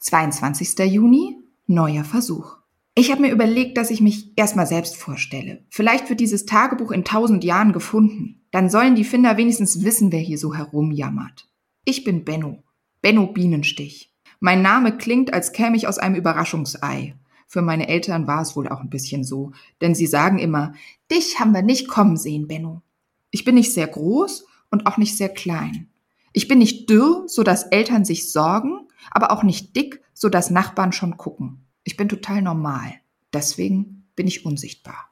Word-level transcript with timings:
22. 0.00 0.78
Juni, 0.92 1.38
neuer 1.66 2.04
Versuch. 2.04 2.56
Ich 2.94 3.10
habe 3.10 3.22
mir 3.22 3.32
überlegt, 3.32 3.76
dass 3.76 3.90
ich 3.90 4.00
mich 4.00 4.32
erstmal 4.36 4.66
selbst 4.66 4.96
vorstelle. 4.96 5.64
Vielleicht 5.70 6.08
wird 6.08 6.20
dieses 6.20 6.46
Tagebuch 6.46 6.90
in 6.90 7.04
tausend 7.04 7.44
Jahren 7.44 7.72
gefunden. 7.72 8.40
Dann 8.50 8.70
sollen 8.70 8.94
die 8.94 9.04
Finder 9.04 9.36
wenigstens 9.36 9.84
wissen, 9.84 10.12
wer 10.12 10.20
hier 10.20 10.38
so 10.38 10.54
herumjammert. 10.54 11.48
Ich 11.84 12.04
bin 12.04 12.24
Benno. 12.24 12.62
Benno 13.02 13.26
Bienenstich. 13.26 14.12
Mein 14.40 14.62
Name 14.62 14.96
klingt, 14.96 15.32
als 15.32 15.52
käme 15.52 15.76
ich 15.76 15.88
aus 15.88 15.98
einem 15.98 16.14
Überraschungsei. 16.14 17.14
Für 17.46 17.62
meine 17.62 17.88
Eltern 17.88 18.26
war 18.26 18.42
es 18.42 18.54
wohl 18.56 18.68
auch 18.68 18.80
ein 18.80 18.90
bisschen 18.90 19.24
so, 19.24 19.52
denn 19.80 19.94
sie 19.94 20.06
sagen 20.06 20.38
immer, 20.38 20.74
dich 21.10 21.40
haben 21.40 21.52
wir 21.52 21.62
nicht 21.62 21.88
kommen 21.88 22.16
sehen, 22.16 22.46
Benno. 22.46 22.82
Ich 23.30 23.44
bin 23.44 23.56
nicht 23.56 23.72
sehr 23.72 23.86
groß 23.86 24.46
und 24.70 24.86
auch 24.86 24.96
nicht 24.96 25.16
sehr 25.16 25.28
klein. 25.28 25.88
Ich 26.32 26.46
bin 26.46 26.58
nicht 26.58 26.88
dürr, 26.88 27.24
so 27.26 27.42
dass 27.42 27.64
Eltern 27.64 28.04
sich 28.04 28.30
sorgen, 28.30 28.87
aber 29.10 29.30
auch 29.30 29.42
nicht 29.42 29.76
dick, 29.76 30.02
so 30.14 30.28
dass 30.28 30.50
Nachbarn 30.50 30.92
schon 30.92 31.16
gucken. 31.16 31.66
Ich 31.84 31.96
bin 31.96 32.08
total 32.08 32.42
normal. 32.42 32.94
Deswegen 33.32 34.08
bin 34.16 34.26
ich 34.26 34.44
unsichtbar. 34.44 35.08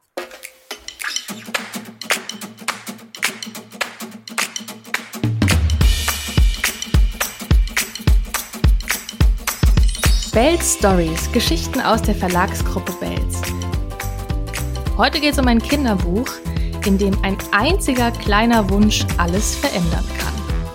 Bells 10.37 10.75
Stories, 10.75 11.31
Geschichten 11.31 11.81
aus 11.81 12.03
der 12.03 12.13
Verlagsgruppe 12.13 12.91
Bells. 12.99 13.41
Heute 14.95 15.19
geht 15.19 15.33
es 15.33 15.39
um 15.39 15.47
ein 15.47 15.59
Kinderbuch, 15.59 16.27
in 16.85 16.99
dem 16.99 17.19
ein 17.23 17.37
einziger 17.51 18.11
kleiner 18.11 18.69
Wunsch 18.69 19.03
alles 19.17 19.55
verändern 19.55 20.05
kann. 20.07 20.16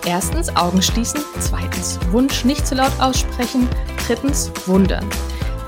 Erstens 0.05 0.53
Augen 0.57 0.81
schließen, 0.81 1.21
zweitens 1.39 1.97
Wunsch 2.11 2.43
nicht 2.43 2.67
zu 2.67 2.75
laut 2.75 2.91
aussprechen, 2.99 3.69
drittens 4.05 4.51
wundern. 4.65 5.09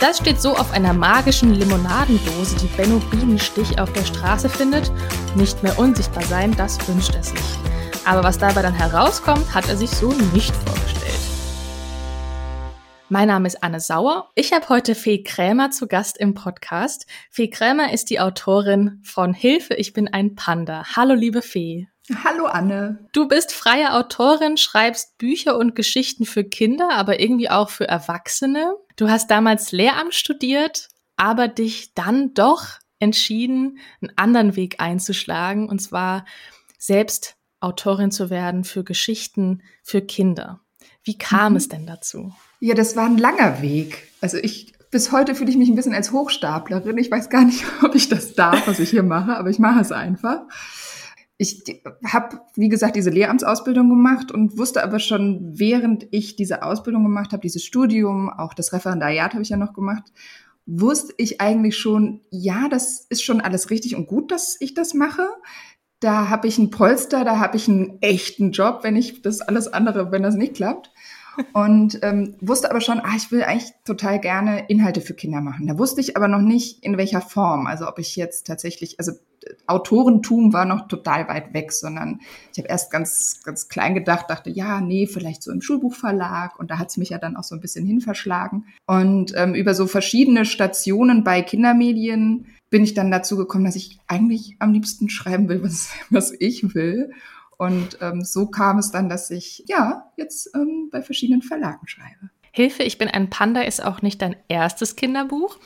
Das 0.02 0.18
steht 0.18 0.42
so 0.42 0.58
auf 0.58 0.72
einer 0.72 0.92
magischen 0.92 1.54
Limonadendose, 1.54 2.58
die 2.58 2.68
Benno 2.76 3.00
Bienenstich 3.12 3.80
auf 3.80 3.94
der 3.94 4.04
Straße 4.04 4.50
findet. 4.50 4.92
Nicht 5.38 5.64
mehr 5.64 5.80
unsichtbar 5.80 6.24
sein, 6.24 6.54
das 6.58 6.86
wünscht 6.86 7.16
er 7.16 7.24
sich. 7.24 7.40
Aber 8.04 8.26
was 8.26 8.38
dabei 8.38 8.62
dann 8.62 8.74
herauskommt, 8.74 9.56
hat 9.56 9.70
er 9.70 9.78
sich 9.78 9.90
so 9.90 10.12
nicht 10.34 10.54
vorgestellt. 10.54 11.16
Mein 13.08 13.30
Name 13.30 13.48
ist 13.48 13.64
Anne 13.64 13.80
Sauer. 13.80 14.32
Ich 14.36 14.52
habe 14.52 14.68
heute 14.68 14.96
Fee 14.96 15.24
Krämer 15.24 15.72
zu 15.72 15.88
Gast 15.88 16.18
im 16.18 16.34
Podcast. 16.34 17.06
Fee 17.30 17.50
Krämer 17.50 17.94
ist 17.94 18.10
die 18.10 18.20
Autorin 18.20 19.02
von 19.06 19.34
Hilfe, 19.34 19.76
ich 19.76 19.94
bin 19.94 20.10
ein 20.10 20.36
Panda. 20.36 20.84
Hallo, 20.94 21.14
liebe 21.14 21.42
Fee. 21.42 21.88
Hallo 22.24 22.46
Anne. 22.46 23.00
Du 23.14 23.28
bist 23.28 23.52
freie 23.52 23.94
Autorin, 23.94 24.58
schreibst 24.58 25.18
Bücher 25.18 25.58
und 25.58 25.76
Geschichten 25.76 26.26
für 26.26 26.44
Kinder, 26.44 26.90
aber 26.92 27.20
irgendwie 27.20 27.50
auch 27.50 27.70
für 27.70 27.88
Erwachsene. 27.88 28.76
Du 28.96 29.10
hast 29.10 29.32
damals 29.32 29.72
Lehramt 29.72 30.14
studiert, 30.14 30.90
aber 31.16 31.48
dich 31.48 31.94
dann 31.96 32.34
doch 32.36 32.68
entschieden, 33.00 33.80
einen 34.02 34.12
anderen 34.18 34.56
Weg 34.56 34.80
einzuschlagen, 34.80 35.68
und 35.68 35.82
zwar 35.82 36.26
selbst 36.78 37.36
Autorin 37.60 38.12
zu 38.12 38.30
werden 38.30 38.64
für 38.64 38.84
Geschichten 38.84 39.64
für 39.82 40.02
Kinder. 40.02 40.62
Wie 41.04 41.18
kam 41.18 41.54
mhm. 41.54 41.58
es 41.58 41.70
denn 41.70 41.88
dazu? 41.88 42.34
Ja, 42.60 42.76
das 42.76 42.96
war 42.96 43.06
ein 43.06 43.18
langer 43.18 43.62
Weg. 43.62 44.10
Also 44.22 44.38
ich 44.38 44.74
bis 44.92 45.12
heute 45.12 45.36
fühle 45.36 45.50
ich 45.50 45.58
mich 45.58 45.68
ein 45.68 45.76
bisschen 45.76 45.94
als 45.94 46.12
Hochstaplerin. 46.12 46.98
Ich 46.98 47.12
weiß 47.12 47.30
gar 47.30 47.44
nicht, 47.44 47.66
ob 47.84 47.96
ich 47.96 48.08
das 48.08 48.34
darf, 48.34 48.68
was 48.68 48.80
ich 48.80 48.92
hier 48.92 49.04
mache, 49.04 49.36
aber 49.36 49.50
ich 49.50 49.60
mache 49.60 49.82
es 49.82 49.92
einfach. 49.92 50.44
Ich 51.38 51.64
habe, 52.06 52.40
wie 52.56 52.70
gesagt, 52.70 52.96
diese 52.96 53.10
Lehramtsausbildung 53.10 53.90
gemacht 53.90 54.32
und 54.32 54.58
wusste 54.58 54.84
aber 54.84 55.00
schon, 55.00 55.60
während 55.60 56.08
ich 56.12 56.38
diese 56.38 56.64
Ausbildung 56.64 57.04
gemacht 57.04 57.34
habe, 57.34 57.42
dieses 57.42 57.64
Studium, 57.64 58.30
auch 58.30 58.54
das 58.54 58.72
Referendariat 58.72 59.34
habe 59.34 59.44
ich 59.44 59.50
ja 59.50 59.58
noch 59.58 59.74
gemacht, 59.74 60.14
wusste 60.66 61.14
ich 61.18 61.42
eigentlich 61.42 61.78
schon, 61.78 62.22
ja, 62.32 62.68
das 62.70 63.06
ist 63.10 63.24
schon 63.24 63.42
alles 63.42 63.70
richtig 63.70 63.96
und 63.96 64.08
gut, 64.08 64.32
dass 64.32 64.58
ich 64.60 64.74
das 64.74 64.94
mache. 64.94 65.28
Da 66.00 66.30
habe 66.30 66.48
ich 66.48 66.58
ein 66.58 66.72
Polster, 66.72 67.24
da 67.24 67.40
habe 67.40 67.58
ich 67.58 67.68
einen 67.68 68.02
echten 68.02 68.52
Job, 68.52 68.80
wenn 68.84 68.96
ich 68.96 69.22
das 69.22 69.42
alles 69.42 69.68
andere, 69.68 70.12
wenn 70.12 70.24
das 70.24 70.36
nicht 70.36 70.56
klappt 70.56 70.92
und 71.54 72.00
ähm, 72.02 72.36
wusste 72.42 72.70
aber 72.72 72.82
schon, 72.82 73.00
ah, 73.00 73.14
ich 73.16 73.32
will 73.32 73.44
eigentlich 73.44 73.72
total 73.86 74.20
gerne 74.20 74.66
Inhalte 74.68 75.02
für 75.02 75.14
Kinder 75.14 75.42
machen. 75.42 75.68
Da 75.68 75.78
wusste 75.78 76.02
ich 76.02 76.18
aber 76.18 76.28
noch 76.28 76.42
nicht, 76.42 76.84
in 76.84 76.98
welcher 76.98 77.22
Form. 77.22 77.68
Also 77.68 77.88
ob 77.88 78.00
ich 78.00 78.16
jetzt 78.16 78.48
tatsächlich, 78.48 79.00
also 79.00 79.14
Autorentum 79.68 80.54
war 80.54 80.66
noch 80.66 80.88
total 80.88 81.28
weit 81.28 81.54
weg, 81.54 81.72
sondern 81.72 82.22
ich 82.52 82.60
habe 82.60 82.70
erst 82.70 82.92
ganz, 82.92 83.42
ganz 83.44 83.68
klein 83.68 83.96
gedacht, 83.96 84.30
dachte, 84.30 84.50
ja, 84.50 84.82
nee, 84.82 85.08
vielleicht 85.08 85.44
so 85.44 85.52
im 85.52 85.62
Schulbuchverlag. 85.62 86.60
Und 86.60 86.72
da 86.72 86.80
hat 86.80 86.90
es 86.90 86.98
mich 86.98 87.10
ja 87.10 87.18
dann 87.18 87.36
auch 87.36 87.44
so 87.44 87.56
ein 87.56 87.62
bisschen 87.62 87.86
hinverschlagen. 87.86 88.66
Und 88.86 89.34
ähm, 89.36 89.56
über 89.56 89.74
so 89.74 89.88
verschiedene 89.88 90.46
Stationen 90.46 91.24
bei 91.24 91.42
Kindermedien 91.42 92.48
bin 92.70 92.84
ich 92.84 92.94
dann 92.94 93.12
dazu 93.12 93.38
gekommen, 93.38 93.66
dass 93.66 93.76
ich 93.76 94.00
eigentlich 94.08 94.56
am 94.60 94.74
liebsten 94.74 95.10
schreiben 95.10 95.48
will, 95.50 95.64
was, 95.64 95.90
was 96.10 96.34
ich 96.40 96.76
will. 96.76 97.12
Und 97.58 97.98
ähm, 98.02 98.24
so 98.24 98.48
kam 98.48 98.80
es 98.80 98.92
dann, 98.92 99.10
dass 99.10 99.32
ich 99.32 99.64
ja 99.68 100.12
jetzt 100.18 100.50
ähm, 100.56 100.90
bei 100.92 101.02
verschiedenen 101.02 101.42
Verlagen 101.42 101.88
schreibe. 101.88 102.30
Hilfe, 102.52 102.84
ich 102.84 102.98
bin 102.98 103.10
ein 103.10 103.30
Panda 103.30 103.62
ist 103.62 103.84
auch 103.84 104.02
nicht 104.02 104.22
dein 104.22 104.36
erstes 104.48 104.96
Kinderbuch. 104.96 105.58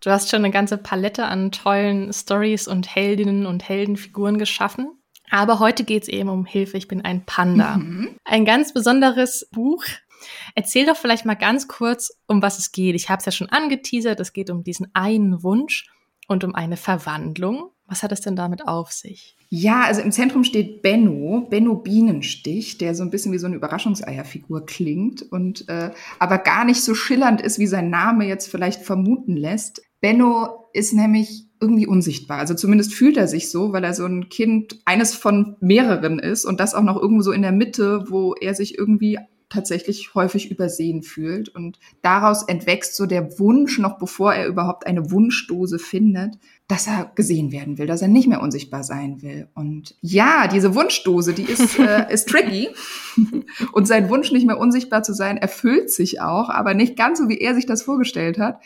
Du 0.00 0.10
hast 0.10 0.30
schon 0.30 0.44
eine 0.44 0.52
ganze 0.52 0.78
Palette 0.78 1.24
an 1.24 1.52
tollen 1.52 2.12
Stories 2.12 2.68
und 2.68 2.94
Heldinnen 2.94 3.46
und 3.46 3.68
Heldenfiguren 3.68 4.38
geschaffen. 4.38 4.90
Aber 5.30 5.58
heute 5.58 5.84
geht 5.84 6.04
es 6.04 6.08
eben 6.08 6.28
um 6.28 6.44
Hilfe, 6.44 6.76
ich 6.76 6.88
bin 6.88 7.04
ein 7.04 7.24
Panda. 7.24 7.78
Mhm. 7.78 8.16
Ein 8.24 8.44
ganz 8.44 8.72
besonderes 8.72 9.48
Buch. 9.52 9.84
Erzähl 10.54 10.86
doch 10.86 10.96
vielleicht 10.96 11.24
mal 11.24 11.34
ganz 11.34 11.68
kurz, 11.68 12.12
um 12.26 12.42
was 12.42 12.58
es 12.58 12.72
geht. 12.72 12.94
Ich 12.94 13.08
habe 13.08 13.20
es 13.20 13.26
ja 13.26 13.32
schon 13.32 13.50
angeteasert. 13.50 14.20
Es 14.20 14.32
geht 14.32 14.50
um 14.50 14.62
diesen 14.62 14.88
einen 14.94 15.42
Wunsch 15.42 15.86
und 16.28 16.44
um 16.44 16.54
eine 16.54 16.76
Verwandlung. 16.76 17.70
Was 17.88 18.02
hat 18.02 18.10
es 18.10 18.20
denn 18.20 18.34
damit 18.34 18.66
auf 18.66 18.90
sich? 18.90 19.36
Ja, 19.48 19.84
also 19.84 20.00
im 20.00 20.10
Zentrum 20.10 20.42
steht 20.42 20.82
Benno, 20.82 21.46
Benno 21.48 21.76
Bienenstich, 21.76 22.78
der 22.78 22.96
so 22.96 23.04
ein 23.04 23.10
bisschen 23.10 23.32
wie 23.32 23.38
so 23.38 23.46
eine 23.46 23.54
Überraschungseierfigur 23.54 24.66
klingt 24.66 25.22
und 25.22 25.68
äh, 25.68 25.92
aber 26.18 26.38
gar 26.38 26.64
nicht 26.64 26.82
so 26.82 26.96
schillernd 26.96 27.40
ist, 27.40 27.60
wie 27.60 27.68
sein 27.68 27.88
Name 27.88 28.26
jetzt 28.26 28.50
vielleicht 28.50 28.82
vermuten 28.82 29.36
lässt. 29.36 29.82
Benno 30.06 30.68
ist 30.72 30.92
nämlich 30.92 31.46
irgendwie 31.58 31.88
unsichtbar. 31.88 32.38
Also 32.38 32.54
zumindest 32.54 32.94
fühlt 32.94 33.16
er 33.16 33.26
sich 33.26 33.50
so, 33.50 33.72
weil 33.72 33.82
er 33.82 33.92
so 33.92 34.06
ein 34.06 34.28
Kind 34.28 34.78
eines 34.84 35.16
von 35.16 35.56
mehreren 35.58 36.20
ist 36.20 36.44
und 36.44 36.60
das 36.60 36.76
auch 36.76 36.84
noch 36.84 36.94
irgendwo 36.94 37.22
so 37.22 37.32
in 37.32 37.42
der 37.42 37.50
Mitte, 37.50 38.04
wo 38.06 38.34
er 38.34 38.54
sich 38.54 38.78
irgendwie 38.78 39.18
tatsächlich 39.48 40.14
häufig 40.14 40.52
übersehen 40.52 41.02
fühlt. 41.02 41.48
Und 41.48 41.80
daraus 42.02 42.44
entwächst 42.44 42.94
so 42.94 43.06
der 43.06 43.40
Wunsch, 43.40 43.80
noch 43.80 43.98
bevor 43.98 44.32
er 44.32 44.46
überhaupt 44.46 44.86
eine 44.86 45.10
Wunschdose 45.10 45.80
findet, 45.80 46.38
dass 46.68 46.86
er 46.86 47.10
gesehen 47.16 47.50
werden 47.50 47.76
will, 47.76 47.88
dass 47.88 48.00
er 48.00 48.06
nicht 48.06 48.28
mehr 48.28 48.42
unsichtbar 48.42 48.84
sein 48.84 49.22
will. 49.22 49.48
Und 49.54 49.96
ja, 50.02 50.46
diese 50.46 50.76
Wunschdose, 50.76 51.32
die 51.32 51.50
ist, 51.50 51.78
äh, 51.80 52.12
ist 52.12 52.28
tricky. 52.28 52.68
Und 53.72 53.88
sein 53.88 54.08
Wunsch, 54.08 54.30
nicht 54.30 54.46
mehr 54.46 54.58
unsichtbar 54.58 55.02
zu 55.02 55.14
sein, 55.14 55.36
erfüllt 55.36 55.90
sich 55.90 56.20
auch, 56.20 56.48
aber 56.48 56.74
nicht 56.74 56.96
ganz 56.96 57.18
so, 57.18 57.28
wie 57.28 57.38
er 57.38 57.56
sich 57.56 57.66
das 57.66 57.82
vorgestellt 57.82 58.38
hat. 58.38 58.60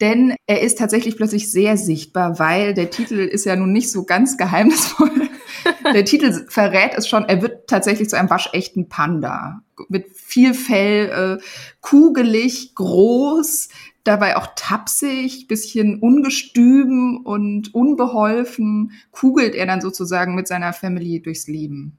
Denn 0.00 0.34
er 0.46 0.60
ist 0.62 0.78
tatsächlich 0.78 1.16
plötzlich 1.16 1.50
sehr 1.50 1.76
sichtbar, 1.76 2.38
weil 2.38 2.74
der 2.74 2.90
Titel 2.90 3.18
ist 3.18 3.44
ja 3.44 3.54
nun 3.54 3.72
nicht 3.72 3.90
so 3.90 4.04
ganz 4.04 4.36
geheimnisvoll. 4.36 5.10
der 5.94 6.04
Titel 6.04 6.46
verrät 6.48 6.94
es 6.96 7.08
schon, 7.08 7.24
er 7.24 7.42
wird 7.42 7.68
tatsächlich 7.68 8.08
zu 8.08 8.18
einem 8.18 8.30
waschechten 8.30 8.88
Panda. 8.88 9.62
Mit 9.88 10.06
viel 10.14 10.52
Fell, 10.52 11.38
äh, 11.38 11.44
kugelig, 11.80 12.74
groß, 12.74 13.68
dabei 14.02 14.36
auch 14.36 14.48
tapsig, 14.56 15.46
bisschen 15.46 16.00
ungestüm 16.00 17.20
und 17.24 17.72
unbeholfen, 17.72 18.92
kugelt 19.12 19.54
er 19.54 19.66
dann 19.66 19.80
sozusagen 19.80 20.34
mit 20.34 20.48
seiner 20.48 20.72
Family 20.72 21.22
durchs 21.22 21.46
Leben. 21.46 21.98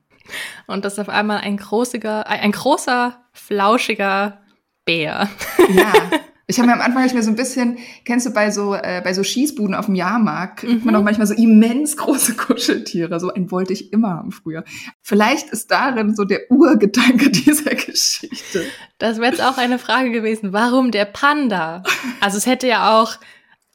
Und 0.68 0.86
das 0.86 0.94
ist 0.94 1.00
auf 1.00 1.10
einmal 1.10 1.40
ein 1.40 1.58
großiger, 1.58 2.28
ein 2.28 2.52
großer, 2.52 3.24
flauschiger 3.32 4.42
Bär. 4.86 5.30
Ja. 5.70 5.94
Ich 6.48 6.60
habe 6.60 6.68
mir 6.68 6.74
am 6.74 6.82
Anfang 6.82 7.06
ich 7.06 7.14
mir 7.14 7.24
so 7.24 7.32
ein 7.32 7.36
bisschen, 7.36 7.80
kennst 8.04 8.26
du 8.26 8.32
bei 8.32 8.52
so 8.52 8.76
äh, 8.76 9.02
bei 9.04 9.14
so 9.14 9.24
Schießbuden 9.24 9.74
auf 9.74 9.86
dem 9.86 9.96
Jahrmarkt, 9.96 10.60
kriegt 10.60 10.82
mhm. 10.82 10.86
man 10.86 10.96
auch 10.96 11.04
manchmal 11.04 11.28
so 11.28 11.34
immens 11.34 11.98
große 11.98 12.36
Kuscheltiere. 12.36 13.20
So 13.20 13.34
einen 13.34 13.50
wollte 13.52 13.74
ich 13.74 13.92
immer 13.92 14.10
haben 14.10 14.32
früher. 14.32 14.64
Vielleicht 15.02 15.50
ist 15.50 15.72
darin 15.72 16.16
so 16.16 16.24
der 16.24 16.52
Urgedanke 16.52 17.30
dieser 17.32 17.76
Geschichte. 17.76 18.64
Das 18.98 19.18
wäre 19.18 19.32
jetzt 19.32 19.42
auch 19.44 19.58
eine 19.58 19.80
Frage 19.80 20.12
gewesen. 20.12 20.54
Warum 20.54 20.92
der 20.92 21.06
Panda? 21.06 21.84
Also 22.20 22.38
es 22.38 22.46
hätte 22.46 22.68
ja 22.68 23.02
auch 23.02 23.18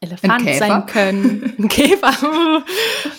Elefant 0.03 0.49
sein 0.55 0.87
können, 0.87 1.55
ein 1.59 1.69
Käfer, 1.69 2.15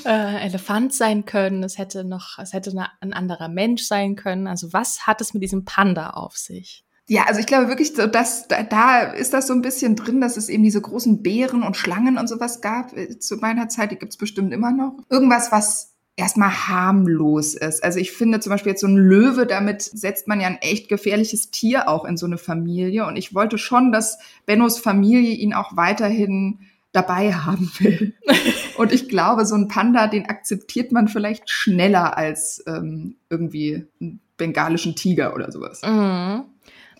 äh, 0.06 0.45
Elefant 0.45 0.94
sein 0.94 1.25
können. 1.25 1.62
Es 1.63 1.77
hätte 1.77 2.04
noch, 2.04 2.39
es 2.39 2.54
hätte 2.54 2.74
ein 3.01 3.13
anderer 3.13 3.50
Mensch 3.50 3.83
sein 3.83 4.15
können. 4.15 4.47
Also 4.47 4.74
was 4.74 5.06
hat 5.06 5.21
es 5.21 5.36
mit 5.36 5.44
diesem 5.44 5.63
Panda 5.63 6.12
auf 6.12 6.38
sich? 6.38 6.83
Ja, 7.12 7.25
also 7.25 7.42
ich 7.42 7.46
glaube 7.46 7.68
wirklich, 7.68 7.94
so, 7.94 8.08
dass 8.08 8.48
da, 8.48 8.63
da 8.63 9.02
ist 9.02 9.34
das 9.34 9.48
so 9.48 9.54
ein 9.54 9.62
bisschen 9.62 9.98
drin, 9.98 10.22
dass 10.22 10.38
es 10.38 10.48
eben 10.48 10.63
diese 10.63 10.80
großen 10.80 11.22
Bären 11.22 11.62
und 11.62 11.75
Schlangen 11.75 12.18
und 12.18 12.30
sowas 12.30 12.62
gab. 12.62 12.96
Äh, 12.96 13.19
zu 13.19 13.36
meiner 13.36 13.68
Zeit, 13.68 13.92
die 13.92 13.98
gibt's 13.98 14.16
bestimmt 14.16 14.54
immer 14.54 14.72
noch. 14.72 14.94
Irgendwas, 15.10 15.52
was 15.52 15.92
erstmal 16.16 16.52
harmlos 16.69 17.54
ist. 17.54 17.84
Also 17.84 18.00
ich 18.00 18.13
finde 18.13 18.40
zum 18.40 18.52
Beispiel 18.52 18.69
jetzt 18.69 18.80
so 18.80 18.88
ein 18.88 18.96
Löwe, 18.96 19.46
damit 19.46 19.81
setzt 19.81 20.30
man 20.30 20.40
ja 20.40 20.48
ein 20.48 20.60
echt 20.62 20.88
gefährliches 20.88 21.52
Tier 21.52 21.90
auch 21.90 22.06
in 22.06 22.16
so 22.16 22.25
eine 22.25 22.38
Familie. 22.38 23.06
Und 23.06 23.18
ich 23.18 23.36
wollte 23.36 23.57
schon, 23.57 23.92
dass 23.92 24.18
Bennos 24.46 24.80
Familie 24.80 25.34
ihn 25.34 25.54
auch 25.54 25.75
weiterhin 25.75 26.60
dabei 26.94 27.34
haben 27.34 27.69
will. 27.80 28.14
Und 28.78 28.94
ich 28.94 29.10
glaube, 29.10 29.46
so 29.46 29.56
ein 29.56 29.68
Panda, 29.68 30.07
den 30.07 30.28
akzeptiert 30.28 30.94
man 30.94 31.10
vielleicht 31.10 31.50
schneller 31.50 32.16
als 32.16 32.64
ähm, 32.68 33.18
irgendwie 33.30 33.86
einen 34.00 34.22
bengalischen 34.38 34.96
Tiger 34.96 35.36
oder 35.36 35.52
sowas. 35.52 35.81
Mhm. 35.84 36.46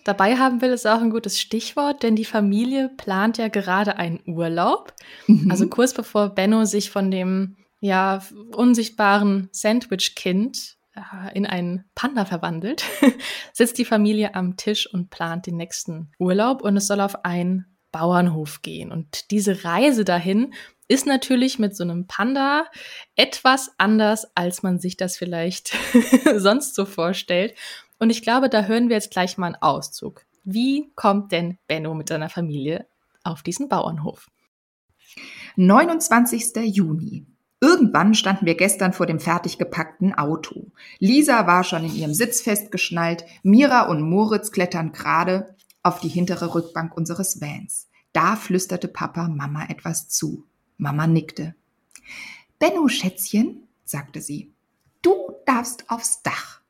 Dabei 0.04 0.36
haben 0.36 0.60
will 0.60 0.70
ist 0.70 0.86
auch 0.86 1.00
ein 1.00 1.10
gutes 1.10 1.40
Stichwort, 1.40 2.02
denn 2.02 2.16
die 2.16 2.24
Familie 2.24 2.90
plant 2.96 3.38
ja 3.38 3.48
gerade 3.48 3.96
einen 3.96 4.20
Urlaub. 4.26 4.94
Mhm. 5.26 5.50
Also 5.50 5.68
kurz 5.68 5.94
bevor 5.94 6.30
Benno 6.30 6.64
sich 6.64 6.90
von 6.90 7.10
dem 7.10 7.56
ja 7.80 8.22
unsichtbaren 8.54 9.48
Sandwich-Kind 9.52 10.76
äh, 10.94 11.34
in 11.34 11.46
einen 11.46 11.84
Panda 11.94 12.24
verwandelt, 12.24 12.84
sitzt 13.52 13.78
die 13.78 13.84
Familie 13.84 14.34
am 14.34 14.56
Tisch 14.56 14.92
und 14.92 15.10
plant 15.10 15.46
den 15.46 15.56
nächsten 15.56 16.12
Urlaub 16.18 16.62
und 16.62 16.76
es 16.76 16.86
soll 16.86 17.00
auf 17.00 17.24
einen 17.24 17.66
Bauernhof 17.92 18.62
gehen. 18.62 18.90
Und 18.90 19.30
diese 19.30 19.64
Reise 19.64 20.04
dahin 20.04 20.54
ist 20.88 21.06
natürlich 21.06 21.58
mit 21.58 21.76
so 21.76 21.84
einem 21.84 22.06
Panda 22.06 22.66
etwas 23.16 23.70
anders, 23.78 24.26
als 24.34 24.62
man 24.62 24.78
sich 24.78 24.96
das 24.96 25.16
vielleicht 25.16 25.74
sonst 26.36 26.74
so 26.74 26.84
vorstellt. 26.84 27.54
Und 28.02 28.10
ich 28.10 28.22
glaube, 28.22 28.48
da 28.48 28.64
hören 28.64 28.88
wir 28.88 28.96
jetzt 28.96 29.12
gleich 29.12 29.38
mal 29.38 29.46
einen 29.46 29.62
Auszug. 29.62 30.26
Wie 30.42 30.90
kommt 30.96 31.30
denn 31.30 31.58
Benno 31.68 31.94
mit 31.94 32.08
seiner 32.08 32.28
Familie 32.28 32.88
auf 33.22 33.44
diesen 33.44 33.68
Bauernhof? 33.68 34.28
29. 35.54 36.56
Juni. 36.64 37.28
Irgendwann 37.60 38.14
standen 38.14 38.44
wir 38.44 38.56
gestern 38.56 38.92
vor 38.92 39.06
dem 39.06 39.20
fertig 39.20 39.56
gepackten 39.56 40.12
Auto. 40.14 40.72
Lisa 40.98 41.46
war 41.46 41.62
schon 41.62 41.84
in 41.84 41.94
ihrem 41.94 42.12
Sitz 42.12 42.40
festgeschnallt, 42.40 43.24
Mira 43.44 43.82
und 43.82 44.02
Moritz 44.02 44.50
klettern 44.50 44.90
gerade 44.90 45.54
auf 45.84 46.00
die 46.00 46.08
hintere 46.08 46.56
Rückbank 46.56 46.96
unseres 46.96 47.40
Vans. 47.40 47.88
Da 48.12 48.34
flüsterte 48.34 48.88
Papa 48.88 49.28
Mama 49.28 49.66
etwas 49.68 50.08
zu. 50.08 50.44
Mama 50.76 51.06
nickte. 51.06 51.54
Benno, 52.58 52.88
Schätzchen, 52.88 53.68
sagte 53.84 54.20
sie, 54.20 54.52
du 55.02 55.14
darfst 55.46 55.88
aufs 55.88 56.20
Dach. 56.24 56.61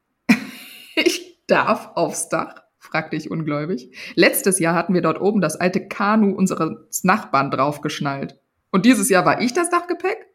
Ich 0.96 1.44
darf 1.46 1.90
aufs 1.94 2.28
Dach? 2.28 2.62
fragte 2.78 3.16
ich 3.16 3.30
ungläubig. 3.30 3.96
Letztes 4.16 4.58
Jahr 4.58 4.74
hatten 4.74 4.92
wir 4.92 5.02
dort 5.02 5.20
oben 5.20 5.40
das 5.40 5.56
alte 5.56 5.86
Kanu 5.86 6.34
unseres 6.34 7.04
Nachbarn 7.04 7.50
draufgeschnallt. 7.50 8.38
Und 8.70 8.84
dieses 8.84 9.08
Jahr 9.08 9.24
war 9.24 9.40
ich 9.40 9.52
das 9.52 9.70
Dachgepäck? 9.70 10.26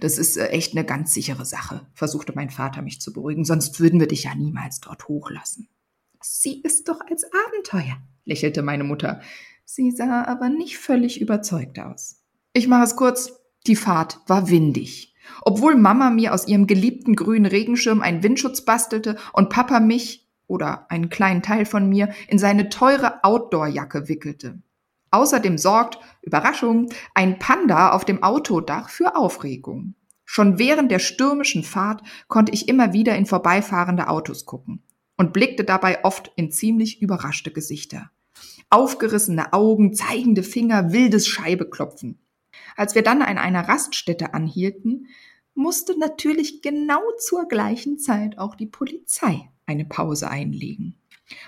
Das 0.00 0.18
ist 0.18 0.36
äh, 0.36 0.48
echt 0.48 0.76
eine 0.76 0.84
ganz 0.84 1.12
sichere 1.12 1.44
Sache, 1.44 1.86
versuchte 1.92 2.32
mein 2.34 2.50
Vater 2.50 2.82
mich 2.82 3.00
zu 3.00 3.12
beruhigen, 3.12 3.44
sonst 3.44 3.80
würden 3.80 3.98
wir 3.98 4.06
dich 4.06 4.24
ja 4.24 4.34
niemals 4.34 4.80
dort 4.80 5.08
hochlassen. 5.08 5.68
Sie 6.22 6.60
ist 6.62 6.88
doch 6.88 7.00
als 7.00 7.24
Abenteuer, 7.46 7.96
lächelte 8.24 8.62
meine 8.62 8.84
Mutter. 8.84 9.20
Sie 9.64 9.90
sah 9.90 10.24
aber 10.24 10.48
nicht 10.48 10.78
völlig 10.78 11.20
überzeugt 11.20 11.78
aus. 11.78 12.22
Ich 12.52 12.68
mache 12.68 12.84
es 12.84 12.96
kurz. 12.96 13.32
Die 13.66 13.76
Fahrt 13.76 14.20
war 14.28 14.48
windig. 14.48 15.15
Obwohl 15.42 15.76
Mama 15.76 16.10
mir 16.10 16.34
aus 16.34 16.46
ihrem 16.48 16.66
geliebten 16.66 17.16
grünen 17.16 17.46
Regenschirm 17.46 18.00
einen 18.00 18.22
Windschutz 18.22 18.64
bastelte 18.64 19.16
und 19.32 19.50
Papa 19.50 19.80
mich 19.80 20.28
oder 20.46 20.90
einen 20.90 21.08
kleinen 21.08 21.42
Teil 21.42 21.66
von 21.66 21.88
mir 21.88 22.10
in 22.28 22.38
seine 22.38 22.68
teure 22.68 23.24
Outdoor-Jacke 23.24 24.08
wickelte. 24.08 24.60
Außerdem 25.10 25.58
sorgt, 25.58 25.98
Überraschung, 26.22 26.88
ein 27.14 27.38
Panda 27.38 27.92
auf 27.92 28.04
dem 28.04 28.22
Autodach 28.22 28.88
für 28.88 29.16
Aufregung. 29.16 29.94
Schon 30.24 30.58
während 30.58 30.90
der 30.90 30.98
stürmischen 30.98 31.62
Fahrt 31.62 32.02
konnte 32.28 32.52
ich 32.52 32.68
immer 32.68 32.92
wieder 32.92 33.16
in 33.16 33.26
vorbeifahrende 33.26 34.08
Autos 34.08 34.44
gucken 34.44 34.82
und 35.16 35.32
blickte 35.32 35.64
dabei 35.64 36.04
oft 36.04 36.32
in 36.36 36.50
ziemlich 36.50 37.00
überraschte 37.00 37.52
Gesichter. 37.52 38.10
Aufgerissene 38.68 39.52
Augen, 39.52 39.94
zeigende 39.94 40.42
Finger, 40.42 40.92
wildes 40.92 41.28
Scheibeklopfen. 41.28 42.18
Als 42.76 42.94
wir 42.94 43.02
dann 43.02 43.22
an 43.22 43.38
einer 43.38 43.68
Raststätte 43.68 44.34
anhielten, 44.34 45.08
musste 45.54 45.98
natürlich 45.98 46.62
genau 46.62 47.00
zur 47.18 47.48
gleichen 47.48 47.98
Zeit 47.98 48.38
auch 48.38 48.54
die 48.54 48.66
Polizei 48.66 49.48
eine 49.66 49.84
Pause 49.84 50.30
einlegen. 50.30 50.96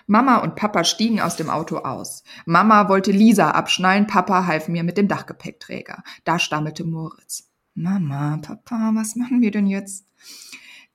Mama 0.06 0.38
und 0.38 0.56
Papa 0.56 0.82
stiegen 0.84 1.20
aus 1.20 1.36
dem 1.36 1.50
Auto 1.50 1.78
aus. 1.78 2.24
Mama 2.46 2.88
wollte 2.88 3.12
Lisa 3.12 3.52
abschnallen, 3.52 4.06
Papa 4.06 4.46
half 4.46 4.68
mir 4.68 4.82
mit 4.82 4.96
dem 4.96 5.08
Dachgepäckträger. 5.08 6.02
Da 6.24 6.38
stammelte 6.38 6.84
Moritz. 6.84 7.50
Mama, 7.74 8.38
Papa, 8.38 8.90
was 8.94 9.14
machen 9.14 9.40
wir 9.40 9.52
denn 9.52 9.66
jetzt? 9.66 10.06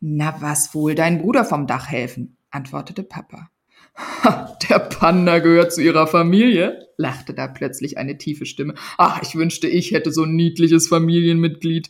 Na 0.01 0.36
was 0.42 0.74
wohl, 0.75 0.95
dein 0.95 1.21
Bruder 1.21 1.45
vom 1.45 1.65
Dach 1.65 1.88
helfen, 1.88 2.36
antwortete 2.51 3.04
Papa. 3.04 3.50
Ha, 3.95 4.57
der 4.69 4.80
Panda 4.80 5.39
gehört 5.39 5.71
zu 5.71 5.81
ihrer 5.81 6.07
Familie, 6.07 6.82
lachte 6.97 7.33
da 7.33 7.47
plötzlich 7.47 7.97
eine 7.97 8.17
tiefe 8.17 8.45
Stimme. 8.45 8.75
Ach, 8.97 9.21
ich 9.21 9.35
wünschte, 9.35 9.67
ich 9.67 9.91
hätte 9.91 10.11
so 10.11 10.23
ein 10.23 10.35
niedliches 10.35 10.87
Familienmitglied. 10.87 11.89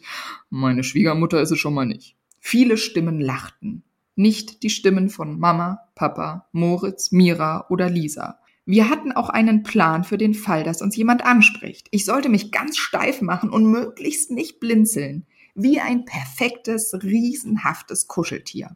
Meine 0.50 0.84
Schwiegermutter 0.84 1.42
ist 1.42 1.52
es 1.52 1.60
schon 1.60 1.74
mal 1.74 1.86
nicht. 1.86 2.16
Viele 2.40 2.78
Stimmen 2.78 3.20
lachten. 3.20 3.84
Nicht 4.16 4.64
die 4.64 4.70
Stimmen 4.70 5.10
von 5.10 5.40
Mama, 5.40 5.80
Papa, 5.96 6.48
Moritz, 6.52 7.12
Mira 7.12 7.66
oder 7.70 7.90
Lisa. 7.90 8.40
Wir 8.66 8.90
hatten 8.90 9.12
auch 9.12 9.30
einen 9.30 9.64
Plan 9.64 10.04
für 10.04 10.18
den 10.18 10.34
Fall, 10.34 10.64
dass 10.64 10.82
uns 10.82 10.96
jemand 10.96 11.26
anspricht. 11.26 11.88
Ich 11.92 12.06
sollte 12.06 12.30
mich 12.30 12.52
ganz 12.52 12.78
steif 12.78 13.22
machen 13.22 13.50
und 13.50 13.66
möglichst 13.66 14.32
nicht 14.32 14.60
blinzeln. 14.60 15.26
Wie 15.56 15.80
ein 15.80 16.06
perfektes, 16.06 16.94
riesenhaftes 17.04 18.08
Kuscheltier. 18.08 18.76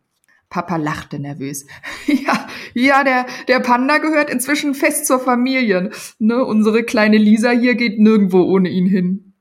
Papa 0.50 0.78
lachte 0.78 1.20
nervös. 1.20 1.66
Ja, 2.08 2.48
ja, 2.74 3.04
der, 3.04 3.26
der 3.48 3.60
Panda 3.60 3.98
gehört 3.98 4.30
inzwischen 4.30 4.74
fest 4.74 5.08
zur 5.08 5.20
Familie. 5.20 5.92
Ne, 6.20 6.44
unsere 6.44 6.84
kleine 6.84 7.18
Lisa 7.18 7.52
hier 7.52 7.76
geht 7.76 8.00
nirgendwo 8.00 8.44
ohne 8.44 8.70
ihn 8.70 8.86
hin. 8.86 9.34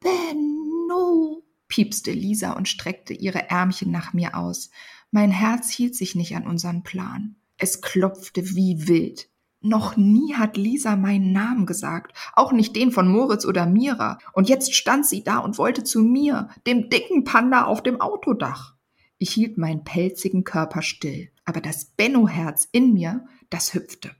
Benno, 0.00 1.42
piepste 1.68 2.12
Lisa 2.12 2.52
und 2.52 2.68
streckte 2.68 3.12
ihre 3.12 3.50
Ärmchen 3.50 3.90
nach 3.90 4.14
mir 4.14 4.34
aus. 4.34 4.70
Mein 5.10 5.30
Herz 5.30 5.70
hielt 5.70 5.94
sich 5.94 6.14
nicht 6.14 6.34
an 6.36 6.46
unseren 6.46 6.82
Plan. 6.82 7.36
Es 7.58 7.82
klopfte 7.82 8.54
wie 8.54 8.88
wild. 8.88 9.28
Noch 9.60 9.98
nie 9.98 10.34
hat 10.34 10.56
Lisa 10.56 10.96
meinen 10.96 11.32
Namen 11.32 11.66
gesagt, 11.66 12.16
auch 12.32 12.52
nicht 12.52 12.74
den 12.76 12.92
von 12.92 13.10
Moritz 13.10 13.44
oder 13.44 13.66
Mira. 13.66 14.18
Und 14.32 14.48
jetzt 14.48 14.74
stand 14.74 15.04
sie 15.04 15.22
da 15.22 15.38
und 15.38 15.58
wollte 15.58 15.84
zu 15.84 16.00
mir, 16.00 16.48
dem 16.66 16.88
dicken 16.88 17.24
Panda 17.24 17.64
auf 17.64 17.82
dem 17.82 18.00
Autodach. 18.00 18.74
Ich 19.22 19.32
hielt 19.32 19.58
meinen 19.58 19.84
pelzigen 19.84 20.44
Körper 20.44 20.80
still, 20.80 21.28
aber 21.44 21.60
das 21.60 21.84
Benno-Herz 21.84 22.66
in 22.72 22.94
mir, 22.94 23.26
das 23.50 23.74
hüpfte. 23.74 24.12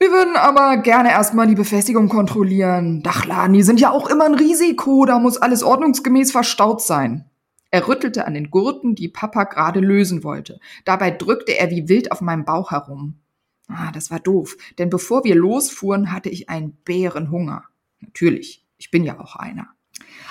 Wir 0.00 0.10
würden 0.10 0.34
aber 0.34 0.78
gerne 0.78 1.10
erstmal 1.10 1.46
die 1.46 1.54
Befestigung 1.54 2.08
kontrollieren. 2.08 3.04
Dachladen, 3.04 3.52
die 3.52 3.62
sind 3.62 3.78
ja 3.78 3.92
auch 3.92 4.10
immer 4.10 4.24
ein 4.24 4.34
Risiko, 4.34 5.04
da 5.04 5.20
muss 5.20 5.36
alles 5.36 5.62
ordnungsgemäß 5.62 6.32
verstaut 6.32 6.82
sein. 6.82 7.30
Er 7.70 7.86
rüttelte 7.86 8.26
an 8.26 8.34
den 8.34 8.50
Gurten, 8.50 8.96
die 8.96 9.06
Papa 9.06 9.44
gerade 9.44 9.78
lösen 9.78 10.24
wollte. 10.24 10.58
Dabei 10.84 11.12
drückte 11.12 11.56
er 11.56 11.70
wie 11.70 11.88
wild 11.88 12.10
auf 12.10 12.20
meinem 12.20 12.44
Bauch 12.44 12.72
herum. 12.72 13.20
Ah, 13.68 13.92
das 13.92 14.10
war 14.10 14.18
doof, 14.18 14.56
denn 14.78 14.90
bevor 14.90 15.22
wir 15.22 15.36
losfuhren, 15.36 16.10
hatte 16.10 16.30
ich 16.30 16.48
einen 16.48 16.72
Bärenhunger. 16.84 17.62
Natürlich, 18.00 18.66
ich 18.76 18.90
bin 18.90 19.04
ja 19.04 19.20
auch 19.20 19.36
einer. 19.36 19.68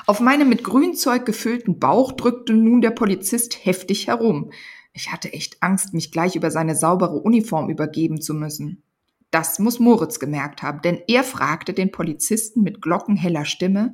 Auf 0.08 0.20
meinem 0.20 0.50
mit 0.50 0.64
Grünzeug 0.64 1.26
gefüllten 1.26 1.80
Bauch 1.80 2.12
drückte 2.14 2.54
nun 2.54 2.82
der 2.82 2.92
Polizist 2.92 3.66
heftig 3.66 4.08
herum. 4.08 4.52
Ich 4.94 5.12
hatte 5.12 5.32
echt 5.34 5.62
Angst, 5.62 5.94
mich 5.94 6.12
gleich 6.12 6.36
über 6.36 6.52
seine 6.52 6.76
saubere 6.76 7.18
Uniform 7.22 7.70
übergeben 7.70 8.22
zu 8.22 8.34
müssen. 8.34 8.84
Das 9.30 9.60
muss 9.60 9.80
Moritz 9.80 10.20
gemerkt 10.20 10.62
haben, 10.62 10.82
denn 10.82 11.02
er 11.08 11.24
fragte 11.24 11.74
den 11.74 11.92
Polizisten 11.92 12.64
mit 12.64 12.82
glockenheller 12.82 13.46
Stimme, 13.46 13.94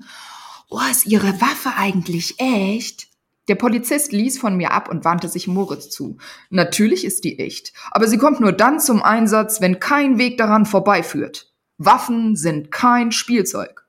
Oh, 0.69 0.81
ist 0.91 1.05
Ihre 1.05 1.39
Waffe 1.39 1.71
eigentlich 1.77 2.35
echt? 2.39 3.07
Der 3.47 3.55
Polizist 3.55 4.11
ließ 4.11 4.37
von 4.37 4.57
mir 4.57 4.71
ab 4.71 4.89
und 4.89 5.05
wandte 5.05 5.29
sich 5.29 5.47
Moritz 5.47 5.89
zu. 5.89 6.17
Natürlich 6.49 7.05
ist 7.05 7.23
die 7.23 7.39
echt, 7.39 7.71
aber 7.91 8.07
sie 8.07 8.17
kommt 8.17 8.41
nur 8.41 8.51
dann 8.51 8.81
zum 8.81 9.01
Einsatz, 9.01 9.61
wenn 9.61 9.79
kein 9.79 10.17
Weg 10.17 10.37
daran 10.37 10.65
vorbeiführt. 10.65 11.53
Waffen 11.77 12.35
sind 12.35 12.71
kein 12.71 13.13
Spielzeug. 13.13 13.86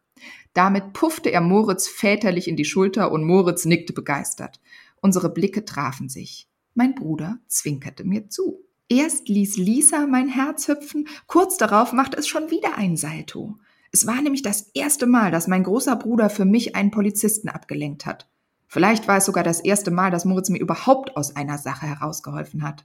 Damit 0.59 0.93
puffte 0.93 1.31
er 1.31 1.41
Moritz 1.41 1.87
väterlich 1.87 2.49
in 2.49 2.57
die 2.57 2.65
Schulter 2.65 3.13
und 3.13 3.23
Moritz 3.23 3.65
nickte 3.65 3.93
begeistert. 3.93 4.61
Unsere 5.01 5.31
Blicke 5.31 5.65
trafen 5.65 6.09
sich. 6.09 6.49
Mein 6.75 6.97
Bruder 6.97 7.39
zwinkerte 7.47 8.03
mir 8.03 8.29
zu. 8.29 8.65
Erst 8.89 9.29
ließ 9.29 9.57
Lisa 9.57 10.09
mein 10.09 10.27
Herz 10.29 10.67
hüpfen, 10.67 11.07
kurz 11.29 11.59
darauf 11.59 11.93
machte 11.93 12.17
es 12.17 12.27
schon 12.27 12.51
wieder 12.51 12.77
ein 12.77 12.97
Salto. 12.97 13.61
Es 13.93 14.09
war 14.09 14.21
nämlich 14.21 14.43
das 14.43 14.63
erste 14.75 15.07
Mal, 15.07 15.31
dass 15.31 15.47
mein 15.47 15.63
großer 15.63 15.95
Bruder 15.95 16.29
für 16.29 16.45
mich 16.45 16.75
einen 16.75 16.91
Polizisten 16.91 17.49
abgelenkt 17.49 18.05
hat. 18.05 18.29
Vielleicht 18.67 19.07
war 19.07 19.19
es 19.19 19.27
sogar 19.27 19.45
das 19.45 19.61
erste 19.61 19.93
Mal, 19.93 20.11
dass 20.11 20.25
Moritz 20.25 20.49
mir 20.49 20.59
überhaupt 20.59 21.17
aus 21.17 21.37
einer 21.37 21.59
Sache 21.59 21.87
herausgeholfen 21.87 22.65
hat. 22.65 22.85